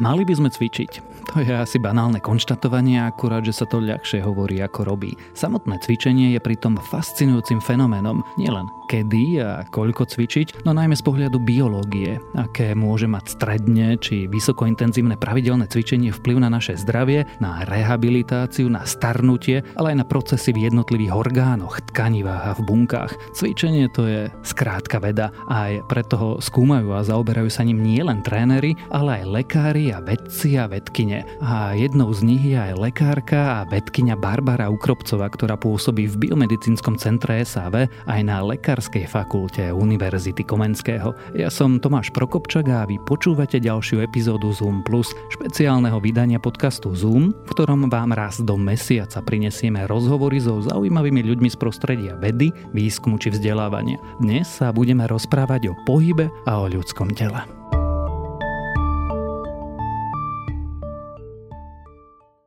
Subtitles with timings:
[0.00, 0.90] Mali by sme cvičiť.
[1.30, 5.12] To je asi banálne konštatovanie, akurát, že sa to ľahšie hovorí ako robí.
[5.36, 8.24] Samotné cvičenie je pritom fascinujúcim fenoménom.
[8.40, 14.26] Nielen kedy a koľko cvičiť, no najmä z pohľadu biológie, aké môže mať stredne či
[14.26, 20.50] vysokointenzívne pravidelné cvičenie vplyv na naše zdravie, na rehabilitáciu, na starnutie, ale aj na procesy
[20.50, 23.12] v jednotlivých orgánoch, tkanivách a v bunkách.
[23.38, 28.74] Cvičenie to je skrátka veda aj preto ho skúmajú a zaoberajú sa ním nielen tréneri,
[28.90, 31.26] ale aj lekári a vedci a vedkine.
[31.42, 36.96] A jednou z nich je aj lekárka a vedkynia Barbara Ukropcová, ktorá pôsobí v biomedicínskom
[36.96, 41.14] centre SAV aj na Lekárskej fakulte Univerzity Komenského.
[41.34, 47.34] Ja som Tomáš Prokopčak a vy počúvate ďalšiu epizódu Zoom Plus, špeciálneho vydania podcastu Zoom,
[47.34, 53.18] v ktorom vám raz do mesiaca prinesieme rozhovory so zaujímavými ľuďmi z prostredia vedy, výskumu
[53.18, 53.98] či vzdelávania.
[54.22, 57.79] Dnes sa budeme rozprávať o pohybe a o ľudskom tele.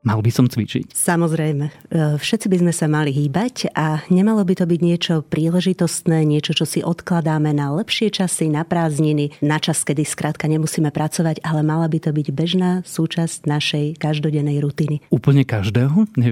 [0.03, 0.91] Mal by som cvičiť?
[0.91, 1.65] Samozrejme.
[1.71, 1.73] E,
[2.19, 6.67] všetci by sme sa mali hýbať a nemalo by to byť niečo príležitostné, niečo, čo
[6.67, 11.87] si odkladáme na lepšie časy, na prázdniny, na čas, kedy skrátka nemusíme pracovať, ale mala
[11.87, 14.99] by to byť bežná súčasť našej každodennej rutiny.
[15.07, 16.11] Úplne každého?
[16.19, 16.29] Ne,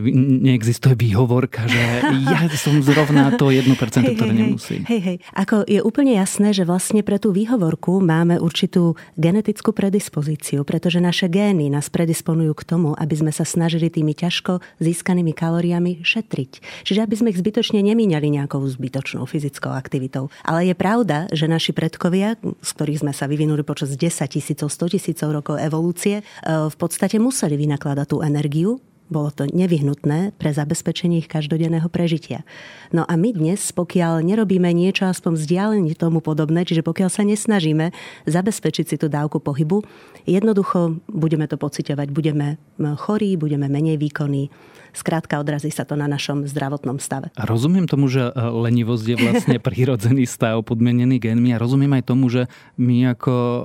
[0.52, 1.80] neexistuje výhovorka, že
[2.28, 4.78] ja som zrovna to 1%, hej, ktoré hej, nemusí.
[4.84, 5.18] Hej, hej.
[5.32, 11.32] Ako je úplne jasné, že vlastne pre tú výhovorku máme určitú genetickú predispozíciu, pretože naše
[11.32, 16.86] gény nás predisponujú k tomu, aby sme sa snažili tými ťažko získanými kalóriami šetriť.
[16.88, 20.32] Čiže aby sme ich zbytočne nemíňali nejakou zbytočnou fyzickou aktivitou.
[20.48, 24.96] Ale je pravda, že naši predkovia, z ktorých sme sa vyvinuli počas 10 tisícov, 100
[24.96, 28.80] tisícov rokov evolúcie, e, v podstate museli vynakladať tú energiu
[29.12, 32.48] bolo to nevyhnutné pre zabezpečenie ich každodenného prežitia.
[32.96, 37.92] No a my dnes, pokiaľ nerobíme niečo aspoň vzdialenie tomu podobné, čiže pokiaľ sa nesnažíme
[38.26, 39.84] zabezpečiť si tú dávku pohybu,
[40.24, 44.48] jednoducho budeme to pociťovať, budeme chorí, budeme menej výkonní,
[44.92, 47.32] Skrátka odrazí sa to na našom zdravotnom stave.
[47.40, 52.04] A rozumiem tomu, že e, lenivosť je vlastne prírodzený stav podmenený génmi a rozumiem aj
[52.08, 53.62] tomu, že my ako e,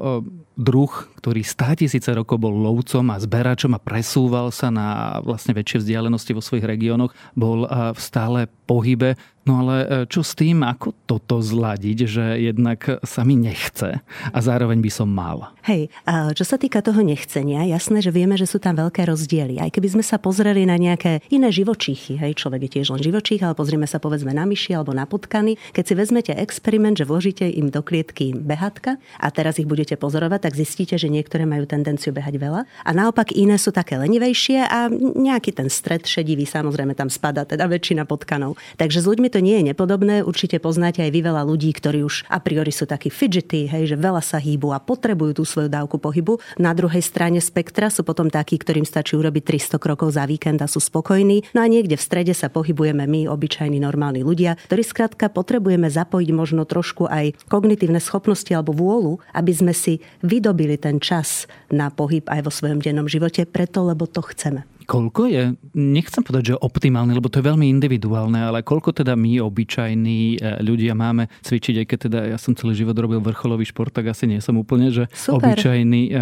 [0.57, 5.85] druh, ktorý stá tisíce rokov bol lovcom a zberačom a presúval sa na vlastne väčšie
[5.85, 10.67] vzdialenosti vo svojich regiónoch, bol e, v stále pohybe, No ale e, čo s tým,
[10.67, 15.55] ako toto zladiť, že jednak sa mi nechce a zároveň by som mal?
[15.67, 15.91] Hej,
[16.39, 19.59] čo sa týka toho nechcenia, jasné, že vieme, že sú tam veľké rozdiely.
[19.59, 23.43] Aj keby sme sa pozreli na nejaké iné živočíchy, hej, človek je tiež len živočích,
[23.43, 25.59] ale pozrieme sa povedzme na myši alebo na potkany.
[25.75, 30.47] Keď si vezmete experiment, že vložíte im do klietky behatka a teraz ich budete pozorovať,
[30.47, 34.87] tak zistíte, že niektoré majú tendenciu behať veľa a naopak iné sú také lenivejšie a
[35.19, 38.55] nejaký ten stred šedivý samozrejme tam spada, teda väčšina potkanov.
[38.79, 40.25] Takže s ľuďmi to nie je nepodobné.
[40.25, 44.01] Určite poznáte aj vy veľa ľudí, ktorí už a priori sú takí fidgety, hej, že
[44.01, 46.41] veľa sa hýbu a potrebujú tú svoju dávku pohybu.
[46.57, 50.71] Na druhej strane spektra sú potom takí, ktorým stačí urobiť 300 krokov za víkend a
[50.73, 51.53] sú spokojní.
[51.53, 56.31] No a niekde v strede sa pohybujeme my, obyčajní normálni ľudia, ktorí skrátka potrebujeme zapojiť
[56.33, 62.25] možno trošku aj kognitívne schopnosti alebo vôľu, aby sme si vydobili ten čas na pohyb
[62.25, 64.76] aj vo svojom dennom živote, preto lebo to chceme.
[64.87, 69.43] Koľko je, nechcem povedať, že optimálne, lebo to je veľmi individuálne, ale koľko teda my,
[69.43, 73.91] obyčajní e, ľudia, máme cvičiť, aj keď teda ja som celý život robil vrcholový šport,
[73.91, 75.59] tak asi nie som úplne, že Super.
[75.59, 76.13] obyčajný, e,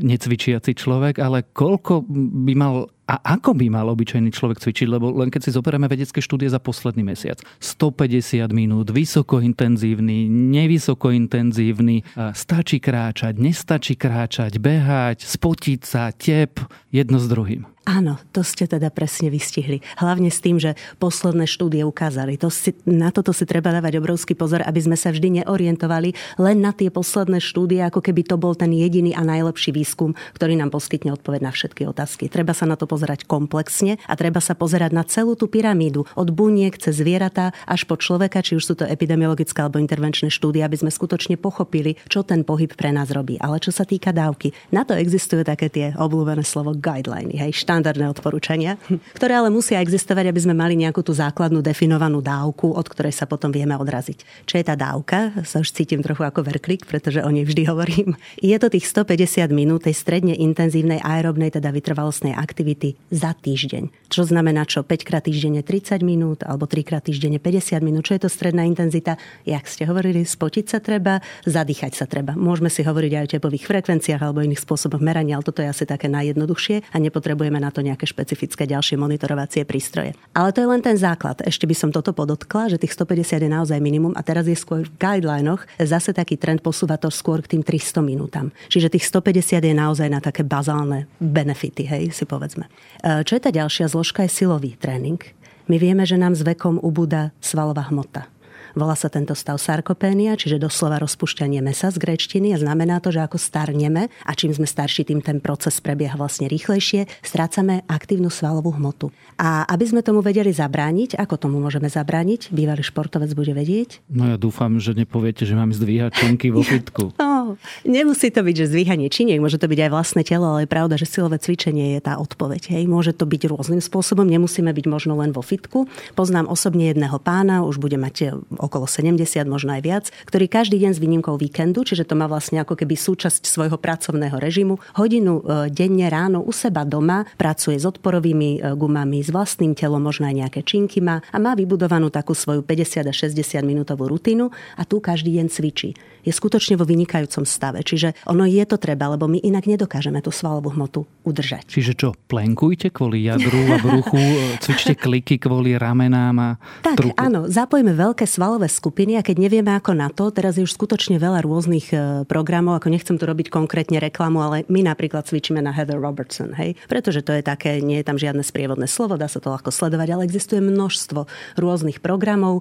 [0.00, 2.08] necvičiaci človek, ale koľko
[2.48, 4.88] by mal a ako by mal obyčajný človek cvičiť?
[4.88, 7.36] Lebo len keď si zoberieme vedecké štúdie za posledný mesiac.
[7.60, 12.00] 150 minút, vysokointenzívny, nevysokointenzívny,
[12.32, 17.73] stačí kráčať, nestačí kráčať, behať, spotiť sa, tep, jedno s druhým.
[17.84, 19.84] Áno, to ste teda presne vystihli.
[20.00, 22.40] Hlavne s tým, že posledné štúdie ukázali.
[22.40, 26.64] To si, na toto si treba dávať obrovský pozor, aby sme sa vždy neorientovali len
[26.64, 30.72] na tie posledné štúdie, ako keby to bol ten jediný a najlepší výskum, ktorý nám
[30.72, 32.32] poskytne odpoveď na všetky otázky.
[32.32, 36.08] Treba sa na to pozerať komplexne a treba sa pozerať na celú tú pyramídu.
[36.16, 40.64] Od buniek cez zvieratá až po človeka, či už sú to epidemiologické alebo intervenčné štúdie,
[40.64, 43.36] aby sme skutočne pochopili, čo ten pohyb pre nás robí.
[43.44, 48.06] Ale čo sa týka dávky, na to existujú také tie obľúbené slovo guideliny, hej, štandardné
[48.06, 48.78] odporúčania,
[49.18, 53.26] ktoré ale musia existovať, aby sme mali nejakú tú základnú definovanú dávku, od ktorej sa
[53.26, 54.46] potom vieme odraziť.
[54.46, 55.34] Čo je tá dávka?
[55.42, 58.14] Sa už cítim trochu ako verklik, pretože o nej vždy hovorím.
[58.38, 64.06] Je to tých 150 minút tej stredne intenzívnej aerobnej, teda vytrvalostnej aktivity za týždeň.
[64.06, 68.06] Čo znamená, čo 5 krát týždenne 30 minút alebo 3 krát týždenne 50 minút.
[68.06, 69.18] Čo je to stredná intenzita?
[69.42, 72.38] Jak ste hovorili, spotiť sa treba, zadýchať sa treba.
[72.38, 75.82] Môžeme si hovoriť aj o tepových frekvenciách alebo iných spôsoboch merania, ale toto je asi
[75.82, 80.12] také najjednoduchšie a nepotrebujeme na to nejaké špecifické ďalšie monitorovacie prístroje.
[80.36, 81.40] Ale to je len ten základ.
[81.40, 84.84] Ešte by som toto podotkla, že tých 150 je naozaj minimum a teraz je skôr
[84.84, 88.52] v guidelinoch zase taký trend posúva to skôr k tým 300 minútam.
[88.68, 92.68] Čiže tých 150 je naozaj na také bazálne benefity, hej, si povedzme.
[93.00, 95.16] E, čo je tá ďalšia zložka, je silový tréning.
[95.64, 98.28] My vieme, že nám s vekom ubúda svalová hmota.
[98.74, 103.22] Volá sa tento stav sarkopénia, čiže doslova rozpušťanie mesa z gréčtiny a znamená to, že
[103.22, 108.74] ako starneme a čím sme starší, tým ten proces prebieha vlastne rýchlejšie, strácame aktívnu svalovú
[108.74, 109.14] hmotu.
[109.38, 114.02] A aby sme tomu vedeli zabrániť, ako tomu môžeme zabrániť, bývalý športovec bude vedieť?
[114.10, 117.14] No ja dúfam, že nepoviete, že mám zdvíhať činky vo fitku.
[117.24, 117.43] No,
[117.84, 120.94] nemusí to byť, že zdvíhanie činiek, môže to byť aj vlastné telo, ale je pravda,
[120.96, 122.72] že silové cvičenie je tá odpoveď.
[122.74, 122.84] Hej.
[122.88, 125.90] Môže to byť rôznym spôsobom, nemusíme byť možno len vo fitku.
[126.14, 129.20] Poznám osobne jedného pána, už bude mať okolo 70,
[129.50, 132.94] možno aj viac, ktorý každý deň s výnimkou víkendu, čiže to má vlastne ako keby
[132.94, 135.42] súčasť svojho pracovného režimu, hodinu e,
[135.74, 140.34] denne ráno u seba doma pracuje s odporovými e, gumami, s vlastným telom, možno aj
[140.46, 145.02] nejaké činky má a má vybudovanú takú svoju 50 až 60 minútovú rutinu a tu
[145.02, 145.98] každý deň cvičí.
[146.22, 150.30] Je skutočne vo vynikajúcom stave, čiže ono je to treba, lebo my inak nedokážeme tú
[150.30, 151.66] svalovú hmotu udržať.
[151.66, 154.22] Čiže čo, plenkujte kvôli jadru a bruchu,
[154.62, 156.48] cvičte kliky kvôli ramenám a
[156.86, 157.18] Tak, trupu.
[157.18, 161.18] áno, zapojme veľké svalové skupiny a keď nevieme ako na to, teraz je už skutočne
[161.18, 165.74] veľa rôznych e, programov, ako nechcem tu robiť konkrétne reklamu, ale my napríklad cvičíme na
[165.74, 169.42] Heather Robertson, hej, pretože to je také, nie je tam žiadne sprievodné slovo, dá sa
[169.42, 171.24] to ľahko sledovať, ale existuje množstvo
[171.56, 172.60] rôznych programov,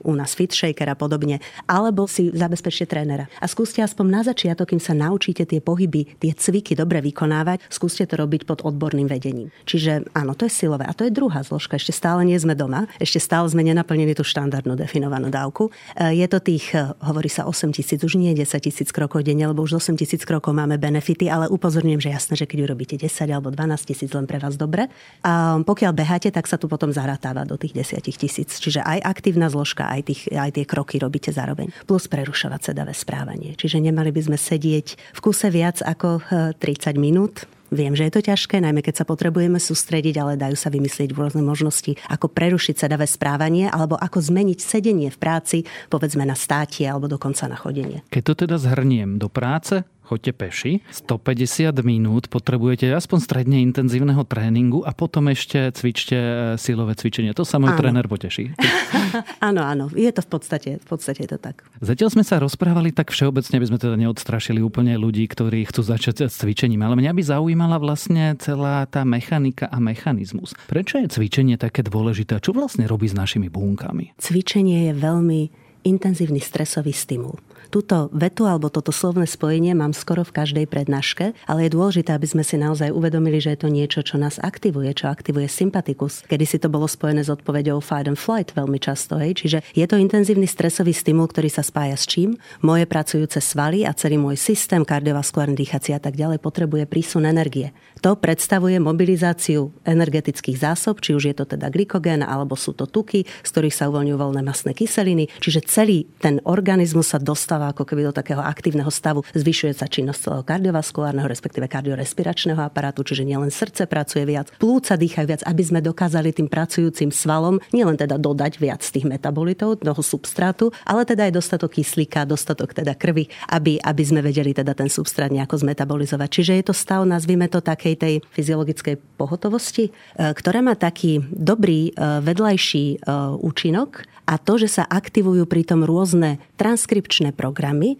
[0.00, 3.28] u nás FitShaker a podobne, alebo si zabezpečte trénera.
[3.42, 8.06] A skúste aspoň na začiatok, kým sa naučíte tie pohyby, tie cviky dobre vykonávať, skúste
[8.06, 9.52] to robiť pod odborným vedením.
[9.66, 10.86] Čiže áno, to je silové.
[10.86, 11.76] A to je druhá zložka.
[11.76, 15.74] Ešte stále nie sme doma, ešte stále sme nenaplnili tú štandardnú definovanú dávku.
[15.98, 19.50] E, je to tých, e, hovorí sa 8 tisíc, už nie 10 tisíc krokov denne,
[19.50, 23.28] lebo už 8 tisíc krokov máme benefity, ale upozorňujem, že jasné, že keď urobíte 10
[23.32, 24.86] alebo 12 tisíc, len pre vás dobre.
[25.26, 28.60] A pokiaľ beháte, tak sa tu potom zaratáva do tých 10 tisíc.
[28.60, 31.72] Čiže aj aktívna zložka, aj, tých, aj tie kroky robíte zároveň.
[31.88, 33.56] Plus prerušovať sedavé správanie.
[33.56, 36.22] Čiže nemali by sme sedieť v kuse viac ako
[36.56, 40.58] 30 e, minút, Viem, že je to ťažké, najmä keď sa potrebujeme sústrediť, ale dajú
[40.58, 46.26] sa vymyslieť rôzne možnosti, ako prerušiť sedavé správanie alebo ako zmeniť sedenie v práci, povedzme
[46.26, 48.02] na státie alebo dokonca na chodenie.
[48.10, 54.82] Keď to teda zhrniem do práce, choďte peši, 150 minút potrebujete aspoň stredne intenzívneho tréningu
[54.82, 57.30] a potom ešte cvičte e, silové cvičenie.
[57.38, 57.78] To sa môj áno.
[57.78, 58.50] tréner poteší.
[59.48, 61.62] áno, áno, je to v podstate, v podstate je to tak.
[61.78, 66.26] Zatiaľ sme sa rozprávali tak všeobecne, aby sme teda neodstrašili úplne ľudí, ktorí chcú začať
[66.26, 70.58] s cvičením, ale mňa by zaujímala vlastne celá tá mechanika a mechanizmus.
[70.66, 72.42] Prečo je cvičenie také dôležité?
[72.42, 74.18] Čo vlastne robí s našimi bunkami?
[74.18, 75.40] Cvičenie je veľmi
[75.84, 77.38] intenzívny stresový stimul.
[77.70, 82.26] Túto vetu alebo toto slovné spojenie mám skoro v každej prednáške, ale je dôležité, aby
[82.26, 86.26] sme si naozaj uvedomili, že je to niečo, čo nás aktivuje, čo aktivuje sympatikus.
[86.26, 89.22] Kedy si to bolo spojené s odpovedou fight and flight veľmi často.
[89.22, 89.46] Hej?
[89.46, 92.34] Čiže je to intenzívny stresový stimul, ktorý sa spája s čím?
[92.58, 97.70] Moje pracujúce svaly a celý môj systém kardiovaskulárny, dýchací a tak ďalej potrebuje prísun energie.
[98.02, 103.28] To predstavuje mobilizáciu energetických zásob, či už je to teda glykogén, alebo sú to tuky,
[103.28, 105.30] z ktorých sa uvoľňujú voľné masné kyseliny.
[105.38, 109.84] Čiže celý ten organizmus sa dostáva dostáva ako keby do takého aktívneho stavu, zvyšuje sa
[109.84, 115.60] činnosť celého kardiovaskulárneho, respektíve kardiorespiračného aparátu, čiže nielen srdce pracuje viac, plúca dýchajú viac, aby
[115.60, 121.28] sme dokázali tým pracujúcim svalom nielen teda dodať viac tých metabolitov, toho substrátu, ale teda
[121.28, 126.28] aj dostatok kyslíka, dostatok teda krvi, aby, aby sme vedeli teda ten substrát nejako zmetabolizovať.
[126.32, 131.92] Čiže je to stav, nazvime to takej tej fyziologickej pohotovosti, e, ktorá má taký dobrý
[131.92, 132.96] e, vedľajší e,
[133.44, 137.49] účinok a to, že sa aktivujú pritom rôzne transkripčné programy,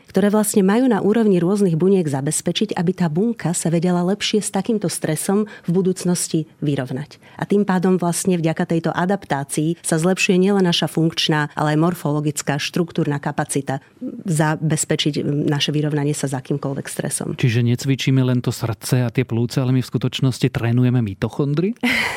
[0.08, 4.50] ktoré vlastne majú na úrovni rôznych buniek zabezpečiť, aby tá bunka sa vedela lepšie s
[4.54, 7.20] takýmto stresom v budúcnosti vyrovnať.
[7.36, 12.56] A tým pádom vlastne vďaka tejto adaptácii sa zlepšuje nielen naša funkčná, ale aj morfologická,
[12.60, 13.82] štruktúrna kapacita
[14.24, 17.28] zabezpečiť naše vyrovnanie sa s akýmkoľvek stresom.
[17.36, 21.76] Čiže necvičíme len to srdce a tie plúce, ale my v skutočnosti trénujeme mitochondry?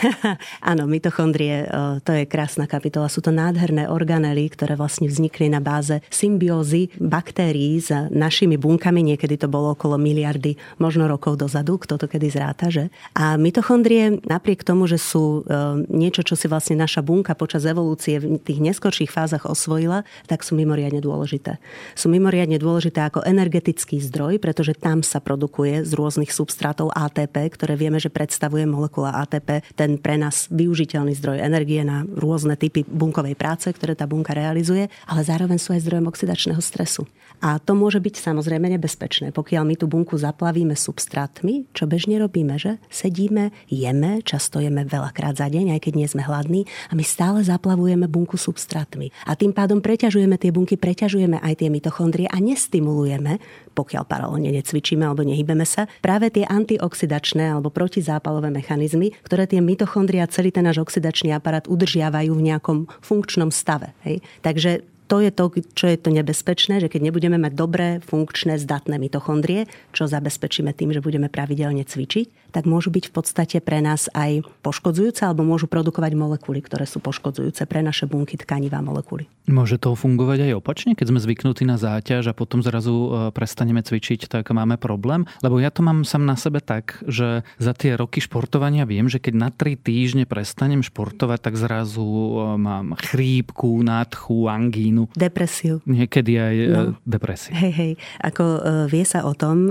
[0.71, 1.67] Áno, mitochondrie,
[2.03, 3.11] to je krásna kapitola.
[3.11, 6.91] Sú to nádherné organely, ktoré vlastne vznikli na báze symbiózy
[7.23, 8.99] baktérií s našimi bunkami.
[8.99, 12.91] Niekedy to bolo okolo miliardy, možno rokov dozadu, kto to kedy zráta, že?
[13.15, 18.19] A mitochondrie, napriek tomu, že sú e, niečo, čo si vlastne naša bunka počas evolúcie
[18.19, 21.63] v tých neskorších fázach osvojila, tak sú mimoriadne dôležité.
[21.95, 27.79] Sú mimoriadne dôležité ako energetický zdroj, pretože tam sa produkuje z rôznych substrátov ATP, ktoré
[27.79, 33.39] vieme, že predstavuje molekula ATP, ten pre nás využiteľný zdroj energie na rôzne typy bunkovej
[33.39, 37.05] práce, ktoré tá bunka realizuje, ale zároveň sú aj zdrojom oxidačného stresu.
[37.43, 42.55] A to môže byť samozrejme nebezpečné, pokiaľ my tú bunku zaplavíme substrátmi, čo bežne robíme,
[42.55, 47.03] že sedíme, jeme, často jeme veľakrát za deň, aj keď nie sme hladní, a my
[47.03, 49.11] stále zaplavujeme bunku substrátmi.
[49.27, 53.43] A tým pádom preťažujeme tie bunky, preťažujeme aj tie mitochondrie a nestimulujeme,
[53.75, 60.31] pokiaľ paralelne necvičíme alebo nehybeme sa, práve tie antioxidačné alebo protizápalové mechanizmy, ktoré tie mitochondria
[60.31, 63.91] celý ten náš oxidačný aparát udržiavajú v nejakom funkčnom stave.
[64.07, 64.23] Hej?
[64.39, 65.45] Takže to je to,
[65.77, 70.89] čo je to nebezpečné, že keď nebudeme mať dobré, funkčné, zdatné mitochondrie, čo zabezpečíme tým,
[70.89, 75.65] že budeme pravidelne cvičiť, tak môžu byť v podstate pre nás aj poškodzujúce alebo môžu
[75.65, 79.25] produkovať molekuly, ktoré sú poškodzujúce pre naše bunky, tkanivá molekuly.
[79.49, 83.81] Môže to fungovať aj opačne, keď sme zvyknutí na záťaž a potom zrazu e, prestaneme
[83.81, 85.27] cvičiť, tak máme problém?
[85.41, 89.19] Lebo ja to mám sam na sebe tak, že za tie roky športovania viem, že
[89.19, 95.02] keď na 3 týždne prestanem športovať, tak zrazu e, mám chrípku, nádchu, angínu.
[95.11, 95.83] Depresiu.
[95.83, 96.81] Niekedy aj no.
[97.03, 97.51] depresiu.
[97.51, 97.93] Hej, hej.
[98.23, 98.43] Ako
[98.87, 99.69] vie sa o tom,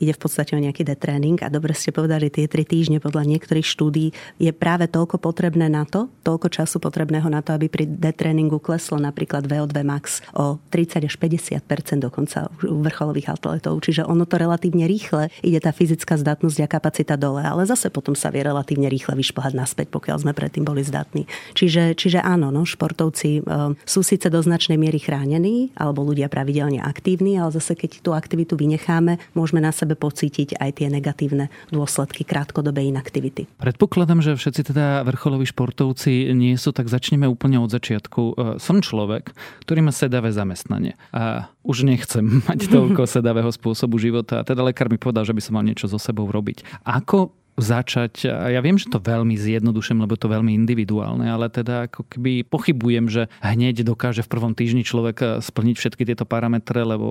[0.00, 3.66] ide v podstate o nejaký detréning a dobre ste povedali, tie tri týždne podľa niektorých
[3.68, 8.58] štúdí je práve toľko potrebné na to, toľko času potrebného na to, aby pri detréningu
[8.58, 11.60] kleslo napríklad VO2 max o 30 až 50
[12.00, 13.78] dokonca u vrcholových atletov.
[13.84, 18.16] Čiže ono to relatívne rýchle ide tá fyzická zdatnosť a kapacita dole, ale zase potom
[18.16, 21.28] sa vie relatívne rýchle vyšplhať naspäť, pokiaľ sme predtým boli zdatní.
[21.52, 23.42] Čiže, čiže áno, no, športovci e,
[23.84, 28.56] sú síce do značnej miery chránení, alebo ľudia pravidelne aktívni, ale zase keď tú aktivitu
[28.56, 33.50] vynecháme, môžeme na sebe sebe pocítiť aj tie negatívne dôsledky krátkodobej inaktivity.
[33.58, 38.22] Predpokladám, že všetci teda vrcholoví športovci nie sú, tak začneme úplne od začiatku.
[38.22, 38.32] E,
[38.62, 39.34] som človek,
[39.66, 44.38] ktorý má sedavé zamestnanie a už nechcem mať toľko sedavého spôsobu života.
[44.38, 46.62] A teda lekár mi povedal, že by som mal niečo so sebou robiť.
[46.86, 52.06] Ako začať, ja viem, že to veľmi zjednoduším, lebo to veľmi individuálne, ale teda ako
[52.06, 57.06] keby pochybujem, že hneď dokáže v prvom týždni človek eh, splniť všetky tieto parametre, lebo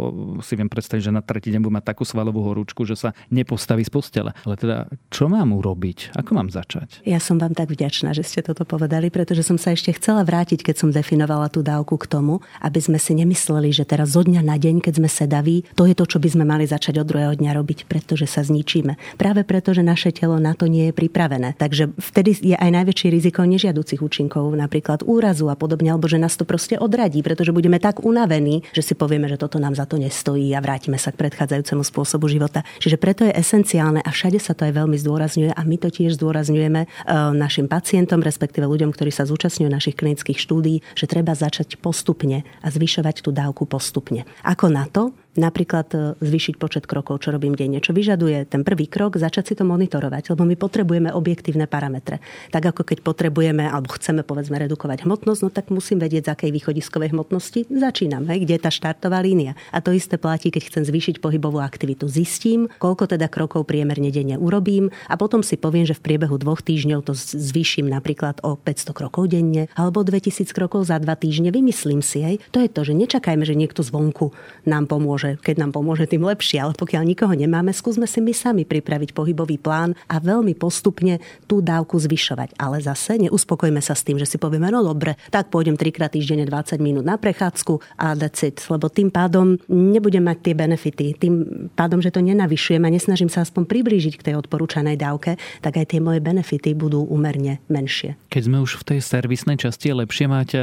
[0.46, 3.82] si viem predstaviť, že na tretí deň bude mať takú svalovú horúčku, že sa nepostaví
[3.82, 4.32] z postele.
[4.46, 4.78] Ale teda,
[5.10, 6.14] čo mám urobiť?
[6.14, 7.02] Ako mám začať?
[7.08, 10.62] Ja som vám tak vďačná, že ste toto povedali, pretože som sa ešte chcela vrátiť,
[10.62, 14.42] keď som definovala tú dávku k tomu, aby sme si nemysleli, že teraz zo dňa
[14.46, 17.34] na deň, keď sme sedaví, to je to, čo by sme mali začať od druhého
[17.34, 19.00] dňa robiť, pretože sa zničíme.
[19.18, 21.58] Práve preto, že naše telo na to nie je pripravené.
[21.58, 26.38] Takže vtedy je aj najväčšie riziko nežiaducich účinkov, napríklad úrazu a podobne, alebo že nás
[26.38, 29.98] to proste odradí, pretože budeme tak unavení, že si povieme, že toto nám za to
[29.98, 32.62] nestojí a vrátime sa k predchádzajúcemu spôsobu života.
[32.78, 36.20] Čiže preto je esenciálne a všade sa to aj veľmi zdôrazňuje a my to tiež
[36.20, 36.88] zdôrazňujeme e,
[37.34, 42.68] našim pacientom, respektíve ľuďom, ktorí sa zúčastňujú našich klinických štúdí, že treba začať postupne a
[42.68, 44.28] zvyšovať tú dávku postupne.
[44.44, 45.16] Ako na to?
[45.40, 47.80] Napríklad e, zvýšiť počet krokov, čo robím denne.
[47.80, 52.20] Čo vyžaduje ten prvý krok, začať si to monitorovať, lebo my potrebujeme objektívne parametre.
[52.52, 56.52] Tak ako keď potrebujeme alebo chceme povedzme redukovať hmotnosť, no tak musím vedieť, z akej
[56.52, 59.56] východiskovej hmotnosti začínam, hej, kde je tá štartová línia.
[59.72, 62.12] A to isté platí, keď chcem zvýšiť pohybovú aktivitu.
[62.12, 66.60] Zistím, koľko teda krokov priemerne denne urobím a potom si poviem, že v priebehu dvoch
[66.60, 71.54] týždňov to zvýšim napríklad o 500 krokov denne alebo 2000 krokov za dva týždne.
[71.54, 72.36] Vymyslím si, hej.
[72.52, 74.34] To je to, že nečakajme, že niekto zvonku
[74.66, 76.58] nám pomôže že keď nám pomôže, tým lepšie.
[76.58, 81.62] Ale pokiaľ nikoho nemáme, skúsme si my sami pripraviť pohybový plán a veľmi postupne tú
[81.62, 82.58] dávku zvyšovať.
[82.58, 86.50] Ale zase neuspokojme sa s tým, že si povieme, no dobre, tak pôjdem trikrát týždenne
[86.50, 91.06] 20 minút na prechádzku a decit, lebo tým pádom nebudem mať tie benefity.
[91.20, 91.34] Tým
[91.78, 95.94] pádom, že to nenavyšujem a nesnažím sa aspoň priblížiť k tej odporúčanej dávke, tak aj
[95.94, 98.18] tie moje benefity budú umerne menšie.
[98.32, 100.62] Keď sme už v tej servisnej časti, je lepšie mať eh,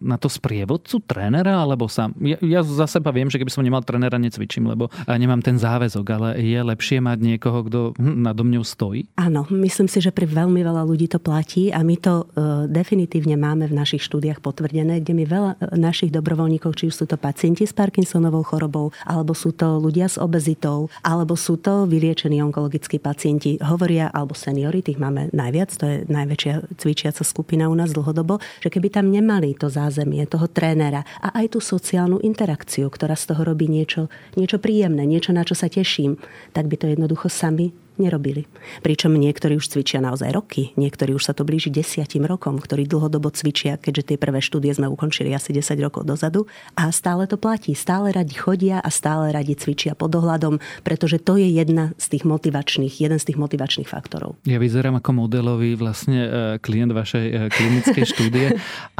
[0.00, 2.16] na to sprievodcu trénera, alebo sám?
[2.22, 6.06] Ja, ja za seba viem, že keby som nemal trénera necvičím, lebo nemám ten záväzok,
[6.14, 9.10] ale je lepšie mať niekoho, kto hm, nado mňou stojí?
[9.18, 13.34] Áno, myslím si, že pri veľmi veľa ľudí to platí a my to uh, definitívne
[13.34, 17.16] máme v našich štúdiách potvrdené, kde mi veľa e, našich dobrovoľníkov, či už sú to
[17.18, 23.02] pacienti s Parkinsonovou chorobou, alebo sú to ľudia s obezitou, alebo sú to vyliečení onkologickí
[23.02, 28.38] pacienti, hovoria, alebo seniory, tých máme najviac, to je najväčšia cvičiaca skupina u nás dlhodobo,
[28.60, 33.34] že keby tam nemali to zázemie toho trénera a aj tú sociálnu interakciu, ktorá z
[33.34, 36.20] toho robí niečo, niečo príjemné, niečo, na čo sa teším,
[36.52, 38.46] tak by to jednoducho sami nerobili.
[38.84, 43.32] Pričom niektorí už cvičia naozaj roky, niektorí už sa to blíži desiatim rokom, ktorí dlhodobo
[43.32, 46.46] cvičia, keďže tie prvé štúdie sme ukončili asi 10 rokov dozadu
[46.78, 47.72] a stále to platí.
[47.72, 52.24] Stále radi chodia a stále radi cvičia pod dohľadom, pretože to je jedna z tých
[52.28, 54.36] motivačných, jeden z tých motivačných faktorov.
[54.44, 56.28] Ja vyzerám ako modelový vlastne e,
[56.60, 58.46] klient vašej e, klinickej štúdie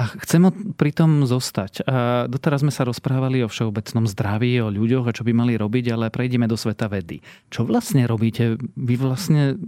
[0.01, 1.85] a chcem pri tom zostať.
[1.85, 5.93] A doteraz sme sa rozprávali o všeobecnom zdraví, o ľuďoch a čo by mali robiť,
[5.93, 7.21] ale prejdeme do sveta vedy.
[7.51, 9.61] Čo vlastne robíte vy vlastne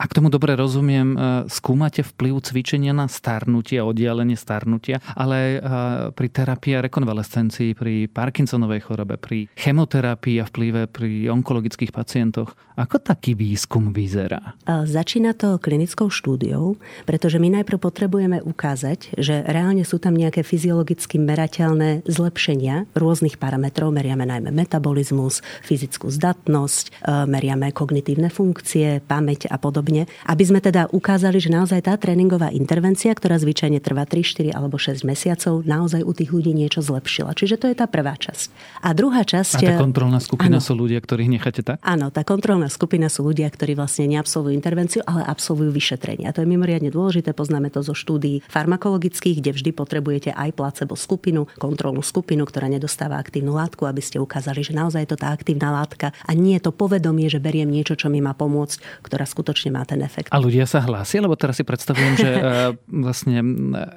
[0.00, 1.12] Ak tomu dobre rozumiem,
[1.52, 5.60] skúmate vplyv cvičenia na starnutie, oddialenie starnutia, ale
[6.16, 12.56] pri terapii a rekonvalescencii, pri Parkinsonovej chorobe, pri chemoterapii a vplyve pri onkologických pacientoch.
[12.80, 14.56] Ako taký výskum vyzerá?
[14.64, 21.20] Začína to klinickou štúdiou, pretože my najprv potrebujeme ukázať, že reálne sú tam nejaké fyziologicky
[21.20, 23.92] merateľné zlepšenia rôznych parametrov.
[23.92, 29.89] Meriame najmä metabolizmus, fyzickú zdatnosť, meriame kognitívne funkcie, pamäť a podobne,
[30.26, 34.78] aby sme teda ukázali, že naozaj tá tréningová intervencia, ktorá zvyčajne trvá 3, 4 alebo
[34.78, 37.34] 6 mesiacov, naozaj u tých ľudí niečo zlepšila.
[37.34, 38.48] Čiže to je tá prvá časť.
[38.84, 39.66] A druhá časť...
[39.66, 41.82] A tá kontrolná skupina áno, sú ľudia, ktorých necháte tak?
[41.82, 46.28] Áno, tá kontrolná skupina sú ľudia, ktorí vlastne neabsolvujú intervenciu, ale absolvujú vyšetrenie.
[46.28, 50.94] A to je mimoriadne dôležité, poznáme to zo štúdií farmakologických, kde vždy potrebujete aj placebo
[50.94, 55.32] skupinu, kontrolnú skupinu, ktorá nedostáva aktívnu látku, aby ste ukázali, že naozaj je to tá
[55.32, 59.24] aktívna látka a nie je to povedomie, že beriem niečo, čo mi má pomôcť, ktorá
[59.24, 60.32] skutočne má ten efekt.
[60.32, 62.42] A ľudia sa hlásia, lebo teraz si predstavujem, že e,
[62.88, 63.42] vlastne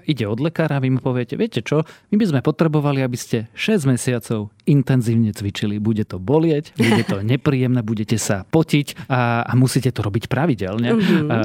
[0.06, 3.50] ide od lekára a vy mu poviete, viete čo, my by sme potrebovali, aby ste
[3.58, 5.80] 6 mesiacov intenzívne cvičili.
[5.80, 10.90] Bude to bolieť, bude to nepríjemné, budete sa potiť a, a musíte to robiť pravidelne.
[10.96, 11.28] Mm-hmm.
[11.32, 11.38] A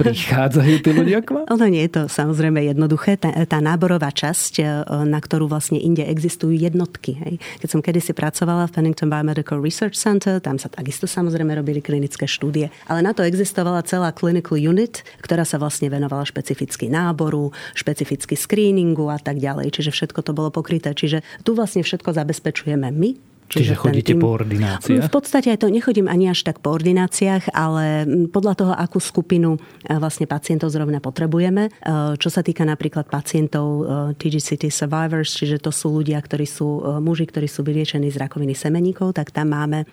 [0.00, 1.44] prichádzajú tí ľudia k vám?
[1.52, 3.20] Ono nie je to samozrejme jednoduché.
[3.20, 4.64] Tá, tá náborová časť, e,
[5.08, 7.16] na ktorú vlastne inde existujú jednotky.
[7.20, 7.34] Hej.
[7.64, 12.28] Keď som kedysi pracovala v Pennington Biomedical Research Center, tam sa takisto samozrejme robili klinické
[12.28, 12.68] štúdie.
[12.88, 19.10] Ale na to existovala celá clinical unit, ktorá sa vlastne venovala špecificky náboru, špecificky screeningu
[19.10, 19.74] a tak ďalej.
[19.74, 20.94] Čiže všetko to bolo pokryté.
[20.94, 25.06] Čiže tu vlastne všetko zabezpečujeme my, Čiže chodíte tým, po ordináciách?
[25.06, 29.54] V podstate aj to nechodím ani až tak po ordináciách, ale podľa toho, akú skupinu
[29.54, 29.58] e,
[30.00, 31.68] vlastne pacientov zrovna potrebujeme.
[31.68, 31.70] E,
[32.16, 33.82] čo sa týka napríklad pacientov e,
[34.16, 36.66] TGCT survivors, čiže to sú ľudia, ktorí sú
[37.04, 39.86] muži, ktorí sú vyliečení z rakoviny semeníkov, tak tam máme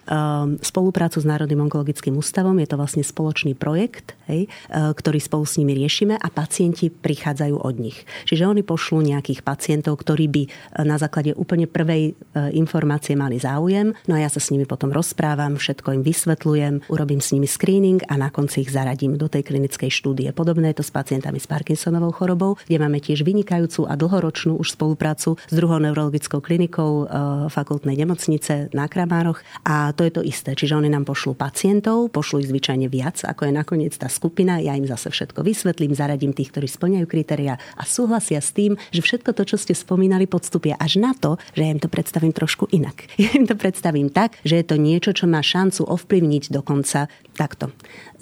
[0.61, 2.57] spoluprácu s Národným onkologickým ústavom.
[2.59, 7.75] Je to vlastne spoločný projekt, hej, ktorý spolu s nimi riešime a pacienti prichádzajú od
[7.77, 7.97] nich.
[8.27, 10.43] Čiže oni pošlú nejakých pacientov, ktorí by
[10.87, 12.15] na základe úplne prvej
[12.55, 13.97] informácie mali záujem.
[14.05, 18.05] No a ja sa s nimi potom rozprávam, všetko im vysvetľujem, urobím s nimi screening
[18.05, 20.29] a na konci ich zaradím do tej klinickej štúdie.
[20.31, 24.77] Podobné je to s pacientami s Parkinsonovou chorobou, kde máme tiež vynikajúcu a dlhoročnú už
[24.77, 27.15] spoluprácu s druhou neurologickou klinikou e,
[27.49, 29.41] fakultnej nemocnice na Kramároch.
[29.65, 30.53] A to je to isté.
[30.53, 34.61] Čiže oni nám pošlú pacientov, pošlú ich zvyčajne viac, ako je nakoniec tá skupina.
[34.61, 39.01] Ja im zase všetko vysvetlím, zaradím tých, ktorí splňajú kritéria a súhlasia s tým, že
[39.01, 42.67] všetko to, čo ste spomínali, podstupia až na to, že ja im to predstavím trošku
[42.71, 43.07] inak.
[43.37, 47.71] im to predstavím tak, že je to niečo, čo má šancu ovplyvniť dokonca takto.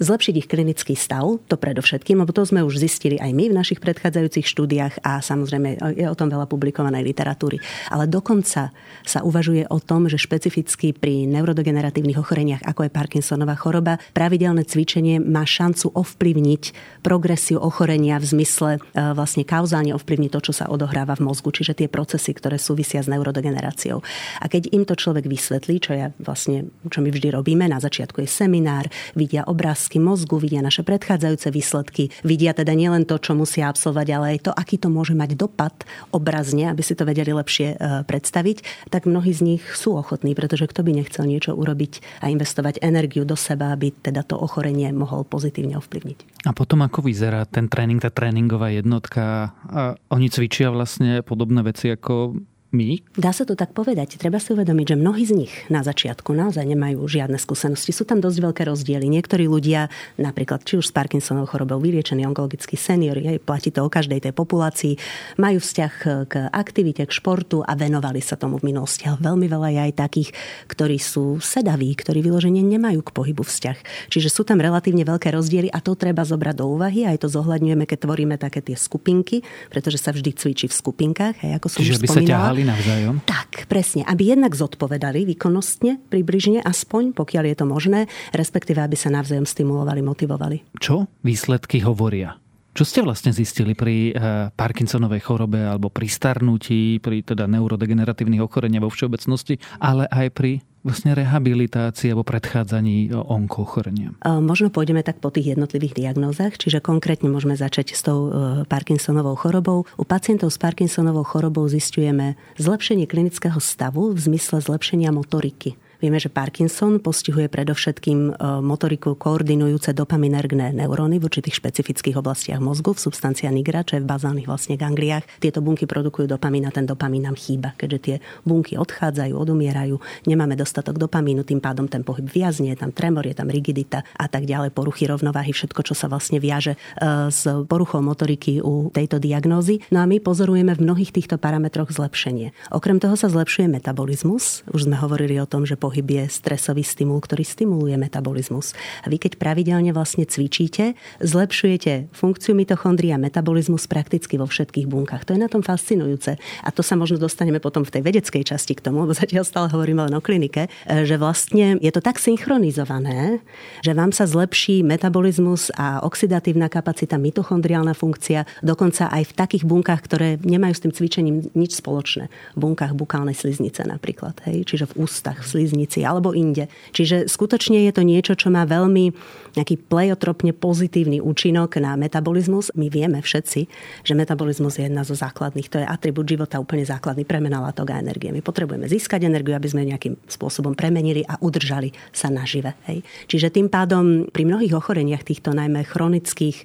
[0.00, 3.82] Zlepšiť ich klinický stav, to predovšetkým, lebo to sme už zistili aj my v našich
[3.82, 7.60] predchádzajúcich štúdiách a samozrejme je o tom veľa publikovanej literatúry.
[7.90, 8.72] Ale dokonca
[9.04, 15.18] sa uvažuje o tom, že špecificky pri neurodegeneratívnych ochoreniach, ako je Parkinsonová choroba, pravidelné cvičenie
[15.20, 16.62] má šancu ovplyvniť
[17.02, 18.80] progresiu ochorenia v zmysle e,
[19.12, 23.10] vlastne kauzálne ovplyvniť to, čo sa odohráva v mozgu, čiže tie procesy, ktoré súvisia s
[23.10, 24.00] neurodegeneráciou.
[24.40, 28.20] A keď im to človek vysvetlí, čo ja vlastne, čo my vždy robíme, na začiatku
[28.20, 33.72] je seminár, vidia obrázky mozgu, vidia naše predchádzajúce výsledky, vidia teda nielen to, čo musia
[33.72, 35.72] absolvovať, ale aj to, aký to môže mať dopad
[36.12, 40.68] obrazne, aby si to vedeli lepšie e, predstaviť, tak mnohí z nich sú ochotní, pretože
[40.68, 45.24] kto by nechcel niečo urobiť a investovať energiu do seba, aby teda to ochorenie mohol
[45.24, 46.44] pozitívne ovplyvniť.
[46.44, 49.54] A potom ako vyzerá ten tréning, tá tréningová jednotka?
[49.70, 52.36] A oni cvičia vlastne podobné veci ako
[52.70, 53.02] my?
[53.18, 54.14] Dá sa to tak povedať.
[54.14, 57.90] Treba si uvedomiť, že mnohí z nich na začiatku naozaj nemajú žiadne skúsenosti.
[57.90, 59.10] Sú tam dosť veľké rozdiely.
[59.10, 59.90] Niektorí ľudia,
[60.22, 64.32] napríklad či už s Parkinsonovou chorobou, vyliečení onkologickí seniori, aj platí to o každej tej
[64.34, 64.94] populácii,
[65.42, 65.92] majú vzťah
[66.30, 69.10] k aktivite, k športu a venovali sa tomu v minulosti.
[69.10, 70.30] Ale veľmi veľa je aj takých,
[70.70, 74.08] ktorí sú sedaví, ktorí vyloženie nemajú k pohybu vzťah.
[74.14, 77.02] Čiže sú tam relatívne veľké rozdiely a to treba zobrať do úvahy.
[77.02, 79.42] Aj to zohľadňujeme, keď tvoríme také tie skupinky,
[79.74, 81.34] pretože sa vždy cvičí v skupinkách.
[81.42, 83.14] Aj ako som Čiže už spomínala pomáhali navzájom?
[83.24, 84.04] Tak, presne.
[84.04, 88.00] Aby jednak zodpovedali výkonnostne, približne aspoň, pokiaľ je to možné,
[88.36, 90.76] respektíve aby sa navzájom stimulovali, motivovali.
[90.76, 92.36] Čo výsledky hovoria?
[92.70, 94.16] Čo ste vlastne zistili pri eh,
[94.54, 101.12] Parkinsonovej chorobe alebo pri starnutí, pri teda neurodegeneratívnych ochoreniach vo všeobecnosti, ale aj pri vlastne
[101.12, 104.16] rehabilitácii alebo predchádzaní onkochoreniam?
[104.24, 108.30] Možno pôjdeme tak po tých jednotlivých diagnózach, čiže konkrétne môžeme začať s tou e,
[108.64, 109.84] Parkinsonovou chorobou.
[110.00, 116.32] U pacientov s Parkinsonovou chorobou zistujeme zlepšenie klinického stavu v zmysle zlepšenia motoriky Vieme, že
[116.32, 123.52] Parkinson postihuje predovšetkým e, motoriku koordinujúce dopaminergné neuróny v určitých špecifických oblastiach mozgu, v substancia
[123.52, 125.28] nigra, čo je v bazálnych vlastne gangliách.
[125.44, 128.16] Tieto bunky produkujú dopamín a ten dopamín nám chýba, keďže tie
[128.48, 133.36] bunky odchádzajú, odumierajú, nemáme dostatok dopamínu, tým pádom ten pohyb viazne, je tam tremor, je
[133.36, 138.00] tam rigidita a tak ďalej, poruchy rovnováhy, všetko, čo sa vlastne viaže e, s poruchou
[138.00, 139.84] motoriky u tejto diagnózy.
[139.92, 142.56] No a my pozorujeme v mnohých týchto parametroch zlepšenie.
[142.72, 144.64] Okrem toho sa zlepšuje metabolizmus.
[144.72, 148.78] Už sme hovorili o tom, že po pohyb je stresový stimul, ktorý stimuluje metabolizmus.
[149.02, 155.26] A vy keď pravidelne vlastne cvičíte, zlepšujete funkciu mitochondria a metabolizmus prakticky vo všetkých bunkách.
[155.26, 156.38] To je na tom fascinujúce.
[156.62, 159.66] A to sa možno dostaneme potom v tej vedeckej časti k tomu, lebo zatiaľ stále
[159.66, 163.42] hovoríme len o klinike, že vlastne je to tak synchronizované,
[163.82, 170.00] že vám sa zlepší metabolizmus a oxidatívna kapacita, mitochondriálna funkcia, dokonca aj v takých bunkách,
[170.06, 172.30] ktoré nemajú s tým cvičením nič spoločné.
[172.54, 174.62] V bunkách bukálnej sliznice napríklad, hej?
[174.62, 176.68] čiže v ústach, v sliznici nemocnici alebo inde.
[176.92, 179.12] Čiže skutočne je to niečo, čo má veľmi
[179.56, 182.70] nejaký plejotropne pozitívny účinok na metabolizmus.
[182.78, 183.60] My vieme všetci,
[184.06, 187.98] že metabolizmus je jedna zo základných, to je atribút života úplne základný, premena látok a
[187.98, 188.30] energie.
[188.30, 192.78] My potrebujeme získať energiu, aby sme nejakým spôsobom premenili a udržali sa nažive.
[192.86, 193.02] Hej.
[193.26, 196.64] Čiže tým pádom pri mnohých ochoreniach týchto najmä chronických, e,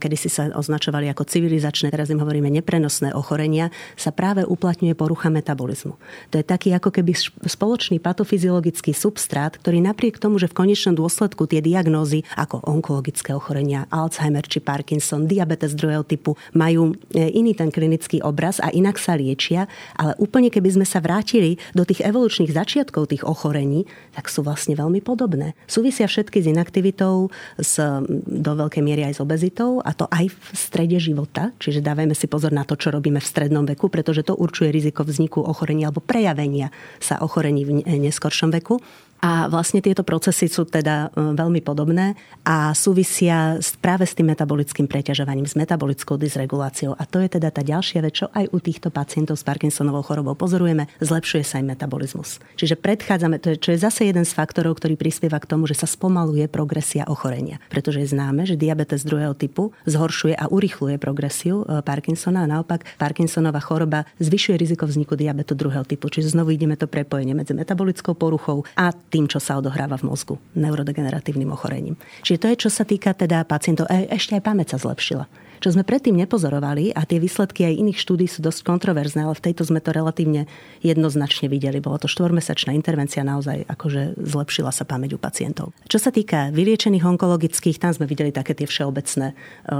[0.00, 3.68] kedy si sa označovali ako civilizačné, teraz im hovoríme neprenosné ochorenia,
[4.00, 6.00] sa práve uplatňuje porucha metabolizmu.
[6.32, 7.12] To je taký ako keby
[7.44, 13.32] spoločný patofyziologický fyziologický substrát, ktorý napriek tomu, že v konečnom dôsledku tie diagnózy ako onkologické
[13.32, 19.00] ochorenia, Alzheimer či Parkinson, diabetes druhého typu majú e, iný ten klinický obraz a inak
[19.00, 19.64] sa liečia,
[19.96, 24.76] ale úplne keby sme sa vrátili do tých evolučných začiatkov tých ochorení, tak sú vlastne
[24.76, 25.56] veľmi podobné.
[25.64, 27.80] Súvisia všetky s inaktivitou, s,
[28.28, 32.28] do veľkej miery aj s obezitou a to aj v strede života, čiže dávajme si
[32.28, 36.04] pozor na to, čo robíme v strednom veku, pretože to určuje riziko vzniku ochorenia alebo
[36.04, 36.68] prejavenia
[37.00, 38.80] sa ochorení v neskôr staršom veku.
[39.20, 44.84] A vlastne tieto procesy sú teda e, veľmi podobné a súvisia práve s tým metabolickým
[44.84, 46.92] preťažovaním, s metabolickou dysreguláciou.
[46.96, 50.36] A to je teda tá ďalšia vec, čo aj u týchto pacientov s Parkinsonovou chorobou
[50.36, 52.36] pozorujeme, zlepšuje sa im metabolizmus.
[52.60, 55.78] Čiže predchádzame, to je, čo je zase jeden z faktorov, ktorý prispieva k tomu, že
[55.78, 57.64] sa spomaluje progresia ochorenia.
[57.72, 62.84] Pretože je známe, že diabetes druhého typu zhoršuje a urychluje progresiu e, Parkinsona a naopak
[63.00, 66.12] Parkinsonova choroba zvyšuje riziko vzniku diabetu druhého typu.
[66.12, 70.34] Čiže znovu ideme to prepojenie medzi metabolickou poruchou a tým, čo sa odohráva v mozgu,
[70.58, 71.94] neurodegeneratívnym ochorením.
[72.26, 73.86] Čiže to je, čo sa týka teda pacientov.
[73.86, 75.30] E, ešte aj pamäť sa zlepšila
[75.64, 79.48] čo sme predtým nepozorovali a tie výsledky aj iných štúdí sú dosť kontroverzné, ale v
[79.48, 80.44] tejto sme to relatívne
[80.84, 81.80] jednoznačne videli.
[81.80, 85.72] Bola to štvormesačná intervencia, naozaj akože zlepšila sa pamäť u pacientov.
[85.88, 89.34] Čo sa týka vyliečených onkologických, tam sme videli také tie všeobecné e,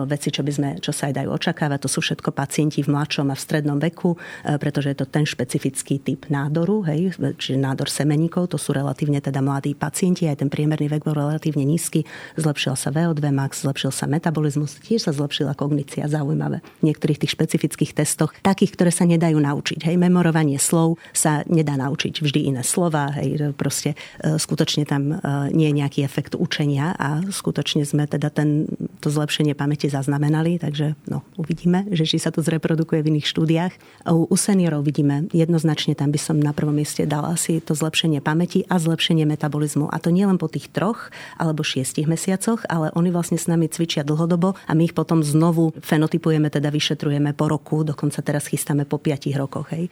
[0.08, 1.78] veci, čo, by sme, čo sa aj dajú očakávať.
[1.84, 5.28] To sú všetko pacienti v mladšom a v strednom veku, e, pretože je to ten
[5.28, 10.48] špecifický typ nádoru, hej, čiže nádor semeníkov, to sú relatívne teda mladí pacienti, aj ten
[10.48, 12.08] priemerný vek bol relatívne nízky,
[12.40, 16.62] zlepšil sa VO2 max, zlepšil sa metabolizmus, tiež sa zlepšila kognícia, zaujímavé.
[16.78, 19.90] V niektorých tých špecifických testoch, takých, ktoré sa nedajú naučiť.
[19.90, 22.22] Hej, memorovanie slov sa nedá naučiť.
[22.22, 27.26] Vždy iné slova, hej, proste e, skutočne tam e, nie je nejaký efekt učenia a
[27.26, 28.70] skutočne sme teda ten,
[29.02, 33.72] to zlepšenie pamäti zaznamenali, takže no, uvidíme, že či sa to zreprodukuje v iných štúdiách.
[34.14, 38.22] U, u seniorov vidíme, jednoznačne tam by som na prvom mieste dala asi to zlepšenie
[38.22, 39.90] pamäti a zlepšenie metabolizmu.
[39.90, 43.66] A to nie len po tých troch alebo šiestich mesiacoch, ale oni vlastne s nami
[43.66, 48.84] cvičia dlhodobo a my ich potom znovu fenotypujeme, teda vyšetrujeme po roku, dokonca teraz chystáme
[48.84, 49.90] po 5 rokoch hej, e,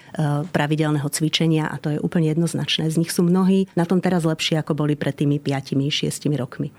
[0.50, 2.90] pravidelného cvičenia a to je úplne jednoznačné.
[2.90, 6.74] Z nich sú mnohí na tom teraz lepšie, ako boli pred tými 5-6 rokmi.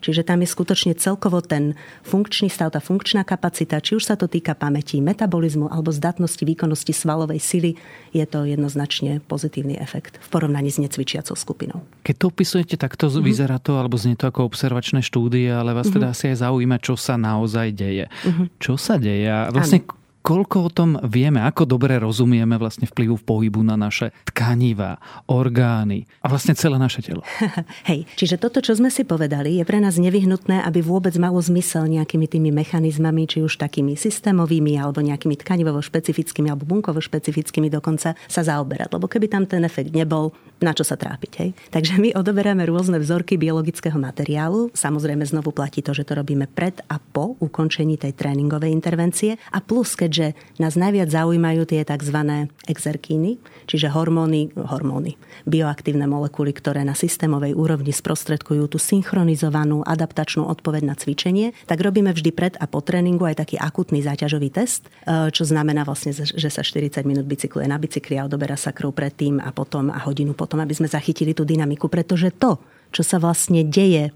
[0.00, 1.74] Čiže tam je skutočne celkovo ten
[2.06, 6.94] funkčný stav, tá funkčná kapacita, či už sa to týka pamäti, metabolizmu alebo zdatnosti, výkonnosti
[6.94, 7.72] svalovej sily,
[8.14, 11.84] je to jednoznačne pozitívny efekt v porovnaní s necvičiacou skupinou.
[12.06, 13.24] Keď to opisujete takto, mm-hmm.
[13.24, 15.94] vyzerá to, alebo znie to ako observačné štúdie, ale vás mm-hmm.
[15.94, 18.06] teda asi aj zaujíma, čo sa naozaj deje.
[18.08, 18.46] Mm-hmm.
[18.58, 19.28] Čo sa deje?
[19.28, 23.78] A vlastne ano koľko o tom vieme, ako dobre rozumieme vlastne vplyvu v pohybu na
[23.78, 25.00] naše tkaniva,
[25.30, 27.24] orgány a vlastne celé naše telo.
[27.90, 31.88] Hej, čiže toto, čo sme si povedali, je pre nás nevyhnutné, aby vôbec malo zmysel
[31.88, 38.18] nejakými tými mechanizmami, či už takými systémovými, alebo nejakými tkanivovo špecifickými, alebo bunkovo špecifickými dokonca
[38.28, 38.94] sa zaoberať.
[38.94, 41.32] Lebo keby tam ten efekt nebol, na čo sa trápiť.
[41.38, 41.50] Hej?
[41.70, 44.74] Takže my odoberáme rôzne vzorky biologického materiálu.
[44.74, 49.38] Samozrejme znovu platí to, že to robíme pred a po ukončení tej tréningovej intervencie.
[49.54, 52.18] A plus, keďže keďže nás najviac zaujímajú tie tzv.
[52.66, 53.38] exerkíny,
[53.70, 55.14] čiže hormóny, hormóny,
[55.46, 62.10] bioaktívne molekuly, ktoré na systémovej úrovni sprostredkujú tú synchronizovanú adaptačnú odpoveď na cvičenie, tak robíme
[62.10, 66.50] vždy pred a po tréningu aj taký akutný záťažový test, e, čo znamená vlastne, že
[66.50, 70.34] sa 40 minút bicykluje na bicykli a odoberá sa krv predtým a potom a hodinu
[70.34, 72.58] potom, aby sme zachytili tú dynamiku, pretože to,
[72.90, 74.12] čo sa vlastne deje e,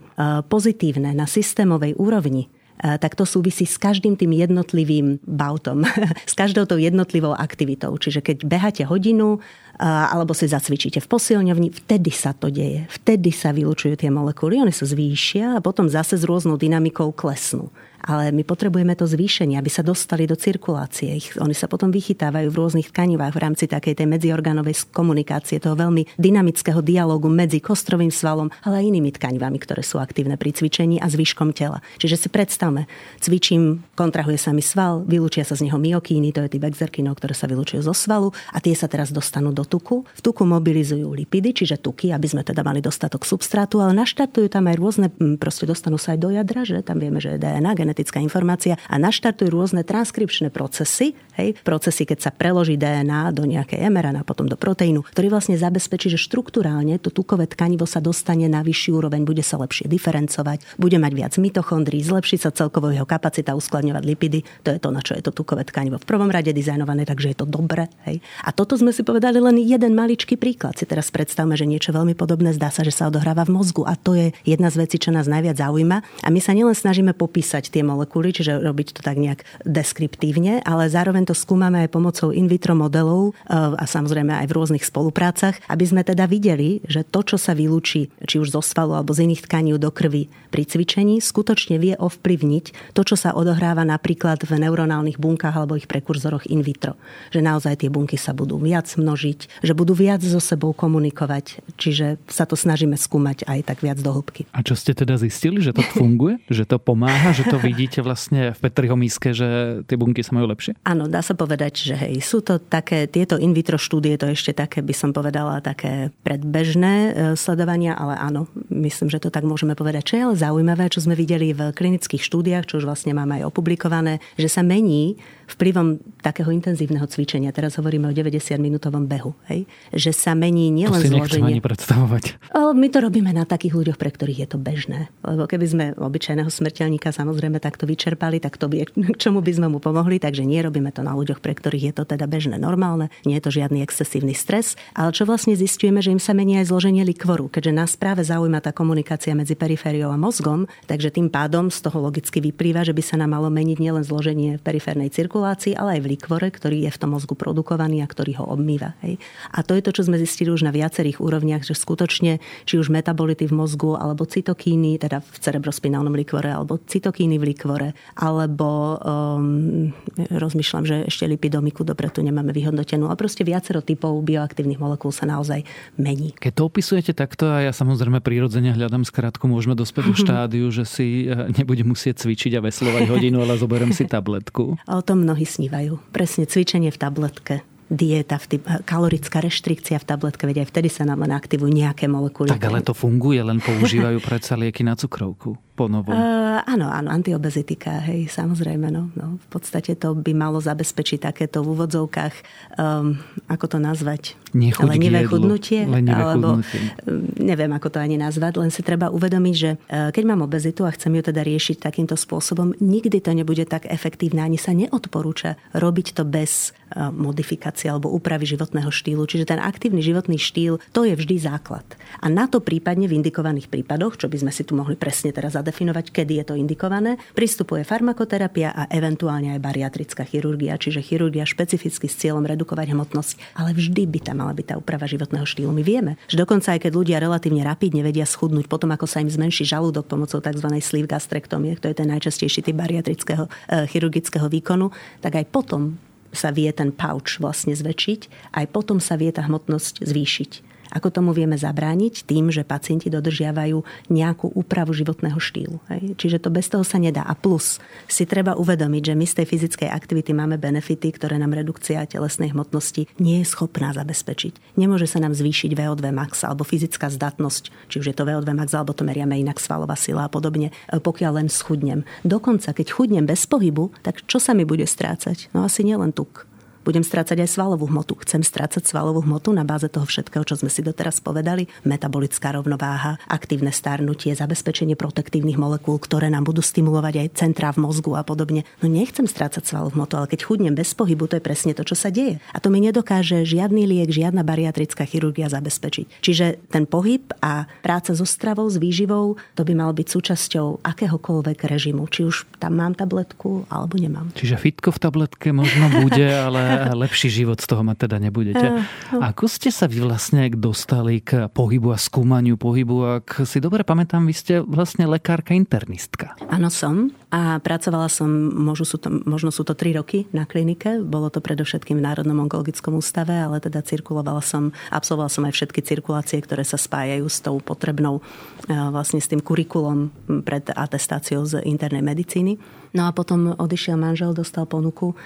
[0.51, 2.51] pozitívne na systémovej úrovni,
[2.83, 5.87] tak to súvisí s každým tým jednotlivým bautom,
[6.31, 7.95] s každou tou jednotlivou aktivitou.
[7.95, 12.91] Čiže keď beháte hodinu, e, alebo si zacvičíte v posilňovni, vtedy sa to deje.
[12.91, 17.71] Vtedy sa vylúčujú tie molekuly, one sa zvýšia a potom zase s rôznou dynamikou klesnú
[18.03, 21.15] ale my potrebujeme to zvýšenie, aby sa dostali do cirkulácie.
[21.15, 25.79] Ich, oni sa potom vychytávajú v rôznych tkanivách v rámci takej tej medziorganovej komunikácie, toho
[25.79, 30.99] veľmi dynamického dialogu medzi kostrovým svalom, ale aj inými tkanivami, ktoré sú aktívne pri cvičení
[30.99, 31.79] a zvyškom tela.
[32.03, 32.91] Čiže si predstavme,
[33.23, 37.35] cvičím, kontrahuje sa mi sval, vylúčia sa z neho myokíny, to je typ exerkinov, ktoré
[37.39, 40.03] sa vylúčujú zo svalu a tie sa teraz dostanú do tuku.
[40.03, 44.67] V tuku mobilizujú lipidy, čiže tuky, aby sme teda mali dostatok substrátu, ale naštartujú tam
[44.67, 45.07] aj rôzne,
[45.39, 48.97] proste dostanú sa aj do jadra, že tam vieme, že je DNA, genetická informácia a
[48.97, 54.57] naštartujú rôzne transkripčné procesy, hej, procesy, keď sa preloží DNA do nejakej mRNA, potom do
[54.57, 59.45] proteínu, ktorý vlastne zabezpečí, že štruktúrálne to tukové tkanivo sa dostane na vyšší úroveň, bude
[59.45, 64.41] sa lepšie diferencovať, bude mať viac mitochondrií, zlepší sa celkovo jeho kapacita uskladňovať lipidy.
[64.65, 67.39] To je to, na čo je to tukové tkanivo v prvom rade dizajnované, takže je
[67.45, 67.93] to dobre.
[68.09, 68.25] Hej.
[68.41, 70.81] A toto sme si povedali len jeden maličký príklad.
[70.81, 73.93] Si teraz predstavme, že niečo veľmi podobné zdá sa, že sa odohráva v mozgu a
[73.99, 76.25] to je jedna z vecí, čo nás najviac zaujíma.
[76.25, 80.63] A my sa nielen snažíme popísať tie tie molekuly, čiže robiť to tak nejak deskriptívne,
[80.63, 84.87] ale zároveň to skúmame aj pomocou in vitro modelov e, a samozrejme aj v rôznych
[84.87, 89.11] spoluprácach, aby sme teda videli, že to, čo sa vylúči či už zo svalu alebo
[89.11, 94.45] z iných tkaní do krvi pri cvičení, skutočne vie ovplyvniť to, čo sa odohráva napríklad
[94.45, 96.95] v neuronálnych bunkách alebo ich prekurzoroch in vitro.
[97.33, 102.21] Že naozaj tie bunky sa budú viac množiť, že budú viac so sebou komunikovať, čiže
[102.29, 104.45] sa to snažíme skúmať aj tak viac do hĺbky.
[104.53, 106.37] A čo ste teda zistili, že to funguje?
[106.53, 110.53] že to pomáha, že to vidíte vlastne v Petriho míske, že tie bunky sa majú
[110.53, 110.77] lepšie?
[110.85, 114.53] Áno, dá sa povedať, že hej, sú to také, tieto in vitro štúdie, to ešte
[114.53, 119.73] také, by som povedala, také predbežné e, sledovania, ale áno, myslím, že to tak môžeme
[119.73, 120.13] povedať.
[120.13, 123.49] Čo je ale zaujímavé, čo sme videli v klinických štúdiách, čo už vlastne máme aj
[123.49, 125.17] opublikované, že sa mení
[125.49, 131.11] vplyvom takého intenzívneho cvičenia, teraz hovoríme o 90-minútovom behu, hej, že sa mení nielen to
[131.11, 131.59] si zloženie.
[131.59, 132.25] ani predstavovať.
[132.73, 135.11] My to robíme na takých ľuďoch, pre ktorých je to bežné.
[135.27, 139.67] Lebo keby sme obyčajného smrteľníka samozrejme takto vyčerpali, tak to by, k čomu by sme
[139.69, 143.11] mu pomohli, takže nie robíme to na ľuďoch, pre ktorých je to teda bežné, normálne,
[143.27, 146.71] nie je to žiadny excesívny stres, ale čo vlastne zistujeme, že im sa mení aj
[146.71, 151.69] zloženie likvoru, keďže nás práve zaujíma tá komunikácia medzi perifériou a mozgom, takže tým pádom
[151.69, 155.99] z toho logicky vyplýva, že by sa nám malo meniť nielen zloženie periférnej cirkulácii, ale
[155.99, 158.93] aj v likvore, ktorý je v tom mozgu produkovaný a ktorý ho obmýva.
[159.01, 159.17] Hej.
[159.53, 162.93] A to je to, čo sme zistili už na viacerých úrovniach, že skutočne či už
[162.93, 169.91] metabolity v mozgu, alebo cytokíny, teda v cerebrospinálnom likvore, alebo cytokíny v likvore, alebo um,
[170.29, 175.25] rozmýšľam, že ešte lipidomiku, dobre, tu nemáme vyhodnotenú, ale proste viacero typov bioaktívnych molekúl sa
[175.25, 175.65] naozaj
[175.97, 176.37] mení.
[176.37, 180.85] Keď to opisujete takto a ja samozrejme prirodzene hľadám skrátku, môžeme dospieť do štádiu, že
[180.85, 184.77] si eh, nebudem musieť cvičiť a veslovať hodinu, ale zoberiem si tabletku.
[184.93, 185.99] O tom mnohí snívajú.
[186.11, 187.57] Presne cvičenie v tabletke
[187.93, 188.41] dieta,
[188.89, 192.49] kalorická reštrikcia v tabletke, veď aj vtedy sa nám len aktivujú nejaké molekuly.
[192.49, 196.13] Tak ale to funguje, len používajú predsa lieky na cukrovku po novom.
[196.13, 198.93] Uh, áno, áno, antiobezitika, hej, samozrejme.
[198.93, 202.35] No, no, v podstate to by malo zabezpečiť takéto v úvodzovkách,
[202.77, 203.17] um,
[203.49, 204.37] ako to nazvať?
[204.53, 205.89] Nechuť lenivé chudnutie?
[205.89, 206.93] Lenivé alebo chudnutie.
[207.41, 210.93] neviem, ako to ani nazvať, len si treba uvedomiť, že uh, keď mám obezitu a
[210.93, 216.21] chcem ju teda riešiť takýmto spôsobom, nikdy to nebude tak efektívne, ani sa neodporúča robiť
[216.21, 219.25] to bez uh, modifikácie alebo úpravy životného štýlu.
[219.25, 221.89] Čiže ten aktívny životný štýl, to je vždy základ.
[222.21, 225.57] A na to prípadne v indikovaných prípadoch, čo by sme si tu mohli presne teraz
[225.63, 227.15] zadefinovať, kedy je to indikované.
[227.39, 233.71] Pristupuje farmakoterapia a eventuálne aj bariatrická chirurgia, čiže chirurgia špecificky s cieľom redukovať hmotnosť, ale
[233.79, 235.71] vždy by tam mala byť tá úprava životného štýlu.
[235.71, 239.31] My vieme, že dokonca aj keď ľudia relatívne rapidne vedia schudnúť potom, ako sa im
[239.31, 240.69] zmenší žalúdok pomocou tzv.
[240.83, 244.91] sleeve gastrektomie, to je ten najčastejší typ bariatrického e, chirurgického výkonu,
[245.23, 245.95] tak aj potom
[246.33, 250.72] sa vie ten pouch vlastne zväčšiť, aj potom sa vie tá hmotnosť zvýšiť.
[250.93, 252.29] Ako tomu vieme zabrániť?
[252.29, 253.81] Tým, že pacienti dodržiavajú
[254.13, 255.81] nejakú úpravu životného štýlu.
[255.89, 256.15] Hej?
[256.21, 257.25] Čiže to bez toho sa nedá.
[257.25, 261.57] A plus si treba uvedomiť, že my z tej fyzickej aktivity máme benefity, ktoré nám
[261.57, 264.77] redukcia telesnej hmotnosti nie je schopná zabezpečiť.
[264.77, 268.77] Nemôže sa nám zvýšiť VO2 max alebo fyzická zdatnosť, či už je to VO2 max
[268.77, 272.05] alebo to meriame inak svalová sila a podobne, pokiaľ len schudnem.
[272.21, 275.49] Dokonca, keď chudnem bez pohybu, tak čo sa mi bude strácať?
[275.57, 276.52] No asi nielen tuk
[276.83, 278.19] budem strácať aj svalovú hmotu.
[278.23, 281.71] Chcem strácať svalovú hmotu na báze toho všetkého, čo sme si doteraz povedali.
[281.87, 288.19] Metabolická rovnováha, aktívne starnutie, zabezpečenie protektívnych molekúl, ktoré nám budú stimulovať aj centrá v mozgu
[288.19, 288.67] a podobne.
[288.83, 291.95] No nechcem strácať svalovú hmotu, ale keď chudnem bez pohybu, to je presne to, čo
[291.95, 292.43] sa deje.
[292.53, 296.21] A to mi nedokáže žiadny liek, žiadna bariatrická chirurgia zabezpečiť.
[296.21, 301.59] Čiže ten pohyb a práca so stravou, s výživou, to by malo byť súčasťou akéhokoľvek
[301.69, 302.09] režimu.
[302.11, 304.33] Či už tam mám tabletku, alebo nemám.
[304.35, 306.72] Čiže fitko v tabletke možno bude, ale
[307.05, 308.85] lepší život z toho mať teda nebudete.
[309.15, 313.23] Ako ste sa vy vlastne dostali k pohybu a skúmaniu pohybu?
[313.23, 316.35] Ak si dobre pamätám, vy ste vlastne lekárka internistka.
[316.49, 317.13] Áno, som.
[317.33, 321.01] A pracovala som, možno sú, to, možno sú to tri roky na klinike.
[321.01, 325.81] Bolo to predovšetkým v Národnom onkologickom ústave, ale teda cirkulovala som, absolvovala som aj všetky
[325.81, 328.21] cirkulácie, ktoré sa spájajú s tou potrebnou,
[328.69, 330.13] vlastne s tým kurikulom
[330.45, 332.61] pred atestáciou z internej medicíny.
[332.93, 335.17] No a potom odišiel manžel, dostal ponuku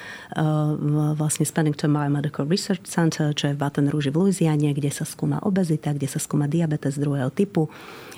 [1.19, 5.03] vlastne z Pennington Biomedical Research Center, čo je v Baton Rouge v Louisiane, kde sa
[5.03, 7.67] skúma obezita, kde sa skúma diabetes druhého typu.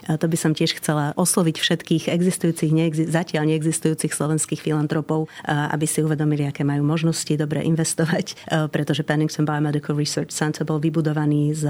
[0.04, 6.02] To by som tiež chcela osloviť všetkých existujúcich, neexi- zatiaľ neexistujúcich slovenských filantropov, aby si
[6.02, 8.34] uvedomili, aké majú možnosti dobre investovať,
[8.72, 11.68] pretože Pennington Biomedical Research Center bol vybudovaný z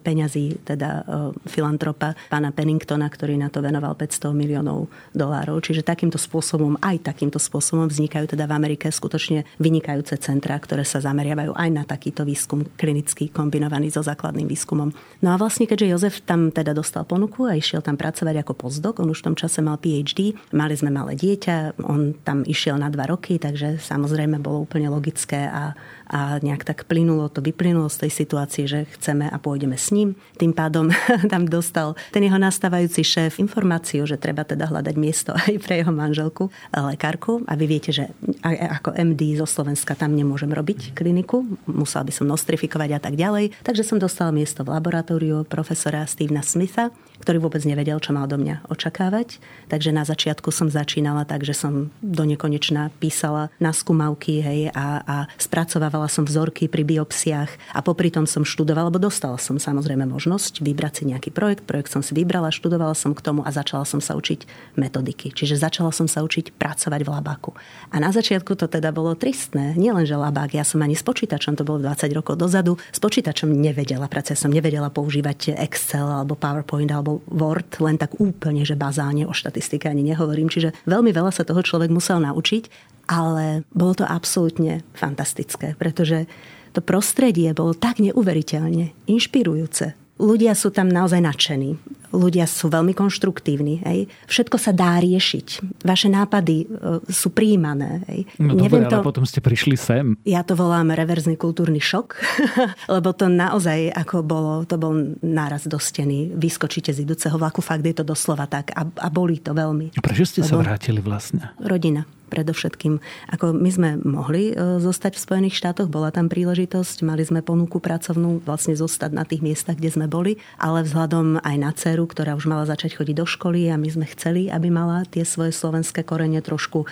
[0.00, 1.02] peňazí teda
[1.50, 5.58] filantropa pána Penningtona, ktorý na to venoval 500 miliónov dolárov.
[5.58, 11.02] Čiže takýmto spôsobom, aj takýmto spôsobom vznikajú teda v Amerike skutočne vynikajúce centra, ktoré sa
[11.02, 14.94] zameriavajú aj na takýto výskum klinický kombinovaný so základným výskumom.
[15.18, 18.94] No a vlastne, keďže Jozef tam teda dostal ponuku a išiel tam pracovať ako postdoc,
[19.02, 21.41] on už v tom čase mal PhD, mali sme malé dieťa,
[21.82, 25.74] on tam išiel na dva roky, takže samozrejme bolo úplne logické a,
[26.12, 30.12] a nejak tak plynulo to, vyplynulo z tej situácie, že chceme a pôjdeme s ním.
[30.36, 30.92] Tým pádom
[31.32, 35.90] tam dostal ten jeho nastávajúci šéf informáciu, že treba teda hľadať miesto aj pre jeho
[35.90, 37.40] manželku, lekárku.
[37.48, 38.12] A vy viete, že
[38.44, 43.56] ako MD zo Slovenska tam nemôžem robiť kliniku, musela by som nostrifikovať a tak ďalej.
[43.64, 48.36] Takže som dostala miesto v laboratóriu profesora Stevena Smitha, ktorý vôbec nevedel, čo mal do
[48.36, 49.38] mňa očakávať.
[49.70, 55.00] Takže na začiatku som začínala tak, že som do nekonečna písala na skúmavky hej, a,
[55.06, 60.06] a spracovávala som vzorky pri biopsiách a popri tom som študovala, lebo dostala som samozrejme
[60.06, 61.66] možnosť vybrať si nejaký projekt.
[61.66, 64.46] Projekt som si vybrala, študovala som k tomu a začala som sa učiť
[64.78, 65.34] metodiky.
[65.34, 67.50] Čiže začala som sa učiť pracovať v labáku.
[67.90, 69.74] A na začiatku to teda bolo tristné.
[69.74, 73.50] Nielen, že labák, ja som ani s počítačom, to bolo 20 rokov dozadu, s počítačom
[73.50, 79.26] nevedela pracovať, som nevedela používať Excel alebo PowerPoint alebo Word len tak úplne, že bazálne
[79.26, 80.46] o štatistike ani nehovorím.
[80.46, 86.24] Čiže veľmi veľa sa toho človek musel naučiť, ale bolo to absolútne fantastické, pretože
[86.72, 89.92] to prostredie bolo tak neuveriteľne inšpirujúce.
[90.16, 91.76] Ľudia sú tam naozaj nadšení
[92.12, 93.80] ľudia sú veľmi konštruktívni.
[93.82, 94.06] Hej.
[94.28, 95.80] Všetko sa dá riešiť.
[95.82, 96.66] Vaše nápady e,
[97.08, 98.04] sú príjmané.
[98.06, 98.20] Hej.
[98.38, 100.14] No Neviem dobre, to, ale potom ste prišli sem.
[100.28, 102.14] Ja to volám reverzný kultúrny šok,
[102.94, 104.92] lebo to naozaj ako bolo, to bol
[105.24, 106.30] náraz do steny.
[106.36, 109.96] Vyskočíte z idúceho vlaku, fakt je to doslova tak a, a bolí to veľmi.
[109.96, 111.56] Prečo ste lebo sa vrátili vlastne?
[111.58, 112.96] Rodina predovšetkým.
[113.36, 117.76] Ako my sme mohli e, zostať v Spojených štátoch, bola tam príležitosť, mali sme ponuku
[117.76, 122.36] pracovnú vlastne zostať na tých miestach, kde sme boli, ale vzhľadom aj na dceru, ktorá
[122.36, 126.02] už mala začať chodiť do školy a my sme chceli, aby mala tie svoje slovenské
[126.02, 126.86] korene trošku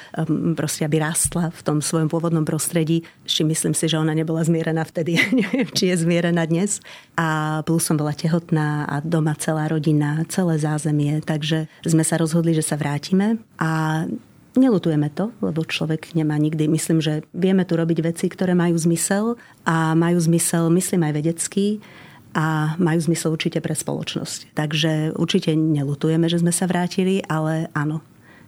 [0.55, 3.07] proste, aby rástla v tom svojom pôvodnom prostredí.
[3.27, 6.83] Ešte myslím si, že ona nebola zmierená vtedy, neviem, či je zmierená dnes.
[7.18, 12.57] A plus som bola tehotná a doma celá rodina, celé zázemie, takže sme sa rozhodli,
[12.57, 14.05] že sa vrátime a
[14.51, 16.66] Nelutujeme to, lebo človek nemá nikdy.
[16.66, 21.79] Myslím, že vieme tu robiť veci, ktoré majú zmysel a majú zmysel, myslím, aj vedecký
[22.34, 24.54] a majú zmysel určite pre spoločnosť.
[24.54, 28.02] Takže určite nelutujeme, že sme sa vrátili, ale áno,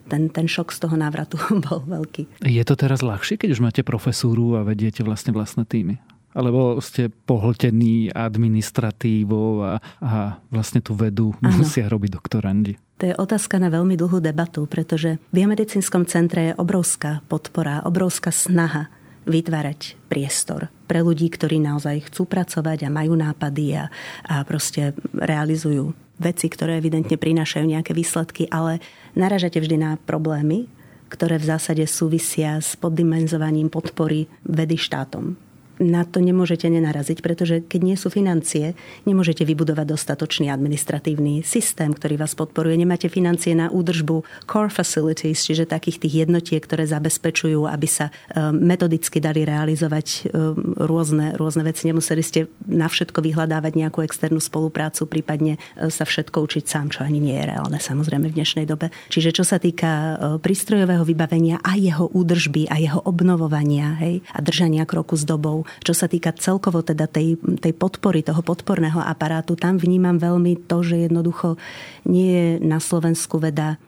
[0.07, 2.47] ten, ten šok z toho návratu bol veľký.
[2.47, 5.99] Je to teraz ľahšie, keď už máte profesúru a vediete vlastne vlastné týmy?
[6.33, 11.61] Alebo ste pohltení administratívou a, a vlastne tú vedu ano.
[11.61, 12.73] musia robiť doktorandi?
[13.05, 18.33] To je otázka na veľmi dlhú debatu, pretože v biomedicínskom centre je obrovská podpora, obrovská
[18.33, 18.89] snaha
[19.29, 23.89] vytvárať priestor pre ľudí, ktorí naozaj chcú pracovať a majú nápady a,
[24.29, 28.85] a proste realizujú veci, ktoré evidentne prinášajú nejaké výsledky, ale
[29.17, 30.69] naražate vždy na problémy,
[31.09, 37.81] ktoré v zásade súvisia s poddimenzovaním podpory vedy štátom na to nemôžete nenaraziť, pretože keď
[37.81, 38.77] nie sú financie,
[39.09, 42.77] nemôžete vybudovať dostatočný administratívny systém, ktorý vás podporuje.
[42.77, 48.57] Nemáte financie na údržbu core facilities, čiže takých tých jednotiek, ktoré zabezpečujú, aby sa um,
[48.57, 51.89] metodicky dali realizovať um, rôzne, rôzne veci.
[51.89, 57.05] Nemuseli ste na všetko vyhľadávať nejakú externú spoluprácu, prípadne uh, sa všetko učiť sám, čo
[57.05, 58.93] ani nie je reálne samozrejme v dnešnej dobe.
[59.09, 64.87] Čiže čo sa týka prístrojového vybavenia a jeho údržby a jeho obnovovania hej, a držania
[64.89, 69.81] kroku s dobou, čo sa týka celkovo teda tej, tej podpory, toho podporného aparátu, tam
[69.81, 71.57] vnímam veľmi to, že jednoducho
[72.05, 73.81] nie je na Slovensku veda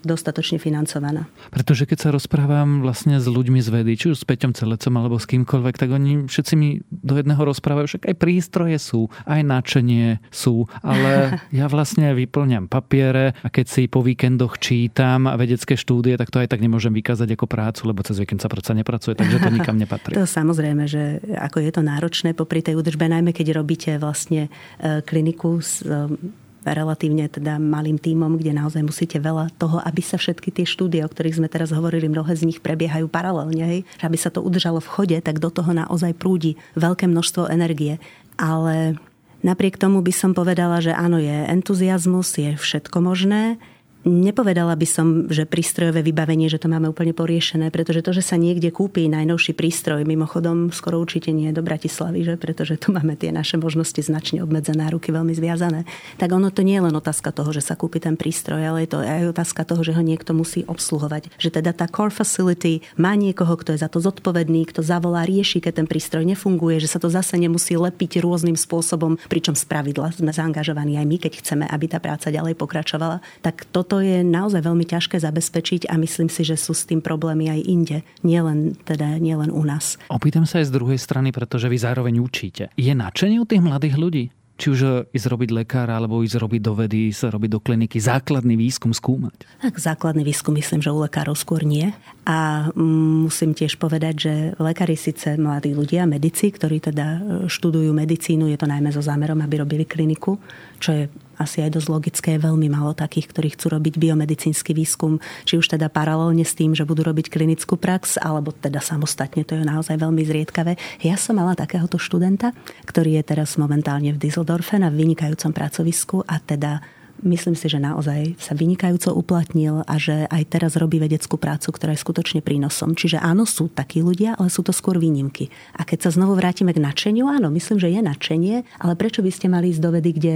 [0.00, 1.28] dostatočne financovaná.
[1.52, 5.20] Pretože keď sa rozprávam vlastne s ľuďmi z vedy, či už s Peťom Celecom alebo
[5.20, 10.24] s kýmkoľvek, tak oni všetci mi do jedného rozprávajú, však aj prístroje sú, aj načenie
[10.32, 16.32] sú, ale ja vlastne vyplňam papiere a keď si po víkendoch čítam vedecké štúdie, tak
[16.32, 19.50] to aj tak nemôžem vykázať ako prácu, lebo cez víkend sa predsa nepracuje, takže to
[19.52, 20.16] nikam nepatrí.
[20.20, 24.48] to samozrejme, že ako je to náročné popri tej údržbe, najmä keď robíte vlastne
[24.80, 26.16] e, kliniku s e,
[26.64, 31.10] relatívne teda malým tímom, kde naozaj musíte veľa toho, aby sa všetky tie štúdie, o
[31.10, 33.80] ktorých sme teraz hovorili, mnohé z nich prebiehajú paralelne, hej?
[34.04, 37.96] aby sa to udržalo v chode, tak do toho naozaj prúdi veľké množstvo energie.
[38.36, 39.00] Ale
[39.40, 43.56] napriek tomu by som povedala, že áno, je entuziasmus, je všetko možné,
[44.00, 48.40] Nepovedala by som, že prístrojové vybavenie, že to máme úplne poriešené, pretože to, že sa
[48.40, 52.34] niekde kúpi najnovší prístroj, mimochodom skoro určite nie do Bratislavy, že?
[52.40, 55.84] pretože tu máme tie naše možnosti značne obmedzené, ruky veľmi zviazané,
[56.16, 58.96] tak ono to nie je len otázka toho, že sa kúpi ten prístroj, ale je
[58.96, 61.36] to aj otázka toho, že ho niekto musí obsluhovať.
[61.36, 65.60] Že teda tá core facility má niekoho, kto je za to zodpovedný, kto zavolá, rieši,
[65.60, 70.16] keď ten prístroj nefunguje, že sa to zase nemusí lepiť rôznym spôsobom, pričom z pravidla
[70.16, 73.20] sme zaangažovaní aj my, keď chceme, aby tá práca ďalej pokračovala.
[73.44, 77.02] Tak to toto je naozaj veľmi ťažké zabezpečiť a myslím si, že sú s tým
[77.02, 79.98] problémy aj inde, nielen, teda, nielen u nás.
[80.06, 82.70] Opýtam sa aj z druhej strany, pretože vy zároveň učíte.
[82.78, 84.24] Je nadšenie u tých mladých ľudí?
[84.60, 88.60] či už ísť robiť lekára, alebo ísť robiť do vedy, ísť robiť do kliniky, základný
[88.60, 89.48] výskum skúmať?
[89.64, 91.88] Tak základný výskum myslím, že u lekárov skôr nie.
[92.28, 98.60] A musím tiež povedať, že lekári síce mladí ľudia, medici, ktorí teda študujú medicínu, je
[98.60, 100.36] to najmä so zámerom, aby robili kliniku,
[100.76, 101.02] čo je
[101.40, 105.16] asi aj dosť logické, veľmi málo takých, ktorí chcú robiť biomedicínsky výskum,
[105.48, 109.56] či už teda paralelne s tým, že budú robiť klinickú prax, alebo teda samostatne, to
[109.56, 110.76] je naozaj veľmi zriedkavé.
[111.00, 112.52] Ja som mala takéhoto študenta,
[112.84, 118.36] ktorý je teraz momentálne v Düsseldorfe na vynikajúcom pracovisku a teda myslím si, že naozaj
[118.40, 122.96] sa vynikajúco uplatnil a že aj teraz robí vedeckú prácu, ktorá je skutočne prínosom.
[122.96, 125.52] Čiže áno, sú takí ľudia, ale sú to skôr výnimky.
[125.76, 129.30] A keď sa znovu vrátime k nadšeniu, áno, myslím, že je nadšenie, ale prečo by
[129.30, 130.32] ste mali ísť do vedy, kde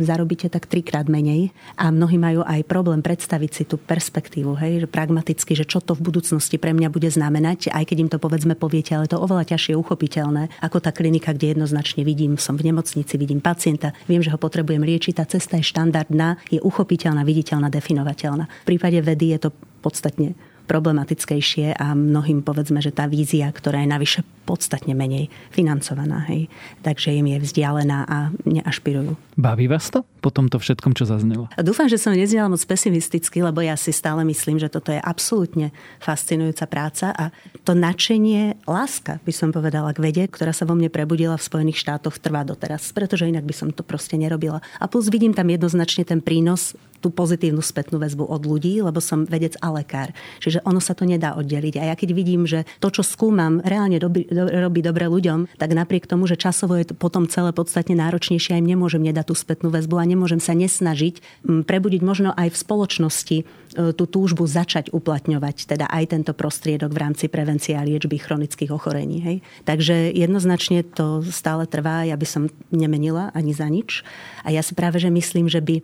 [0.00, 4.88] zarobíte tak trikrát menej a mnohí majú aj problém predstaviť si tú perspektívu, hej, že
[4.90, 8.58] pragmaticky, že čo to v budúcnosti pre mňa bude znamenať, aj keď im to povedzme
[8.58, 13.14] poviete, ale to oveľa ťažšie uchopiteľné, ako tá klinika, kde jednoznačne vidím, som v nemocnici,
[13.14, 18.44] vidím pacienta, viem, že ho potrebujem liečiť, tá cesta je štandardná je uchopiteľná, viditeľná, definovateľná.
[18.66, 19.50] V prípade vedy je to
[19.84, 20.34] podstatne
[20.66, 26.46] problematickejšie a mnohým povedzme, že tá vízia, ktorá je navyše podstatne menej financovaná, hej.
[26.86, 29.18] takže im je vzdialená a neašpirujú.
[29.34, 31.50] Baví vás to po tomto všetkom, čo zaznelo?
[31.58, 35.74] Dúfam, že som neznela moc pesimisticky, lebo ja si stále myslím, že toto je absolútne
[35.98, 37.34] fascinujúca práca a
[37.66, 41.82] to nadšenie, láska, by som povedala, k vede, ktorá sa vo mne prebudila v Spojených
[41.82, 44.62] štátoch, trvá doteraz, pretože inak by som to proste nerobila.
[44.78, 49.28] A plus vidím tam jednoznačne ten prínos tú pozitívnu spätnú väzbu od ľudí, lebo som
[49.28, 50.12] vedec a lekár.
[50.40, 51.80] Čiže ono sa to nedá oddeliť.
[51.80, 55.70] A ja keď vidím, že to, čo skúmam, reálne doby, do, robí dobre ľuďom, tak
[55.72, 59.68] napriek tomu, že časovo je to potom celé podstatne náročnejšie, aj nemôžem nedať tú spätnú
[59.72, 63.36] väzbu a nemôžem sa nesnažiť prebudiť možno aj v spoločnosti
[63.76, 68.72] E, tú túžbu začať uplatňovať teda aj tento prostriedok v rámci prevencie a liečby chronických
[68.72, 69.20] ochorení.
[69.20, 69.36] Hej.
[69.68, 72.42] Takže jednoznačne to stále trvá, ja by som
[72.72, 74.00] nemenila ani za nič.
[74.48, 75.82] A ja si práve, že myslím, že by e,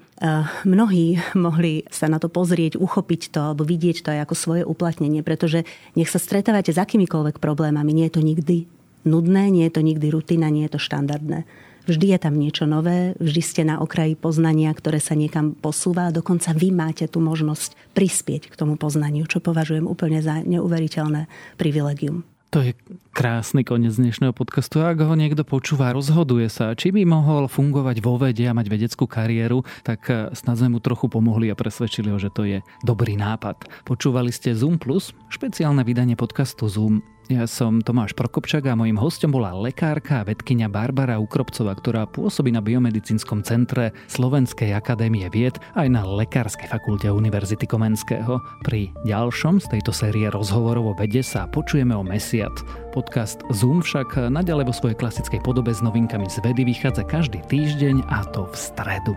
[1.38, 5.66] mohli sa na to pozrieť, uchopiť to alebo vidieť to aj ako svoje uplatnenie, pretože
[5.98, 8.56] nech sa stretávate s akýmikoľvek problémami, nie je to nikdy
[9.02, 11.44] nudné, nie je to nikdy rutina, nie je to štandardné.
[11.82, 16.14] Vždy je tam niečo nové, vždy ste na okraji poznania, ktoré sa niekam posúva a
[16.14, 21.26] dokonca vy máte tú možnosť prispieť k tomu poznaniu, čo považujem úplne za neuveriteľné
[21.58, 22.22] privilegium.
[22.52, 22.76] To je
[23.16, 24.84] krásny koniec dnešného podcastu.
[24.84, 29.08] Ak ho niekto počúva, rozhoduje sa, či by mohol fungovať vo vede a mať vedeckú
[29.08, 33.16] kariéru, tak eh, snad sme mu trochu pomohli a presvedčili ho, že to je dobrý
[33.16, 33.88] nápad.
[33.88, 37.00] Počúvali ste Zoom Plus, špeciálne vydanie podcastu Zoom
[37.30, 42.50] Ja som Tomáš Prokopčak a mojím hostom bola lekárka a vedkynia Barbara Ukropcová, ktorá pôsobí
[42.50, 48.42] na Biomedicínskom centre Slovenskej akadémie vied aj na Lekárskej fakulte Univerzity Komenského.
[48.66, 52.52] Pri ďalšom z tejto série rozhovorov o vede sa počujeme o mesiac.
[52.90, 58.02] Podcast Zoom však naďalej vo svojej klasickej podobe s novinkami z vedy vychádza každý týždeň
[58.10, 59.14] a to v stredu.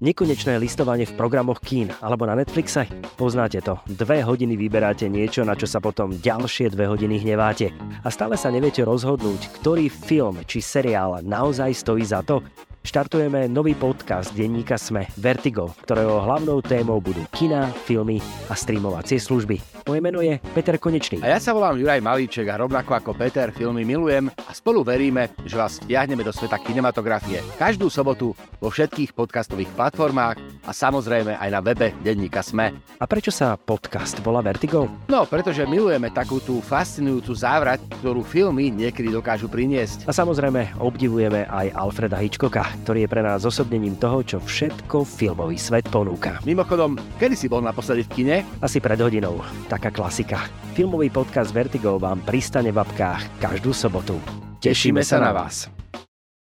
[0.00, 2.88] Nekonečné listovanie v programoch kín alebo na Netflixe?
[3.20, 3.76] Poznáte to.
[3.84, 7.68] Dve hodiny vyberáte niečo, na čo sa potom ďalšie dve hodiny hneváte.
[8.00, 12.40] A stále sa neviete rozhodnúť, ktorý film či seriál naozaj stojí za to?
[12.80, 19.84] Štartujeme nový podcast denníka Sme Vertigo, ktorého hlavnou témou budú kina, filmy a streamovacie služby.
[19.84, 21.20] Moje meno je Peter Konečný.
[21.20, 25.28] A ja sa volám Juraj Malíček a rovnako ako Peter filmy milujem a spolu veríme,
[25.44, 27.44] že vás vtiahneme do sveta kinematografie.
[27.60, 32.72] Každú sobotu vo všetkých podcastových platformách a samozrejme aj na webe denníka Sme.
[32.96, 34.88] A prečo sa podcast volá Vertigo?
[35.04, 40.08] No, pretože milujeme takú tú fascinujúcu závrať, ktorú filmy niekedy dokážu priniesť.
[40.08, 45.60] A samozrejme obdivujeme aj Alfreda Hitchcocka, ktorý je pre nás osobnením toho, čo všetko filmový
[45.60, 46.40] svet ponúka.
[46.48, 48.36] Mimochodom, kedy si bol naposledy v kine?
[48.62, 49.42] Asi pred hodinou.
[49.68, 50.48] Taká klasika.
[50.72, 54.16] Filmový podcast Vertigo vám pristane v apkách každú sobotu.
[54.60, 55.68] Tešíme sa na vás.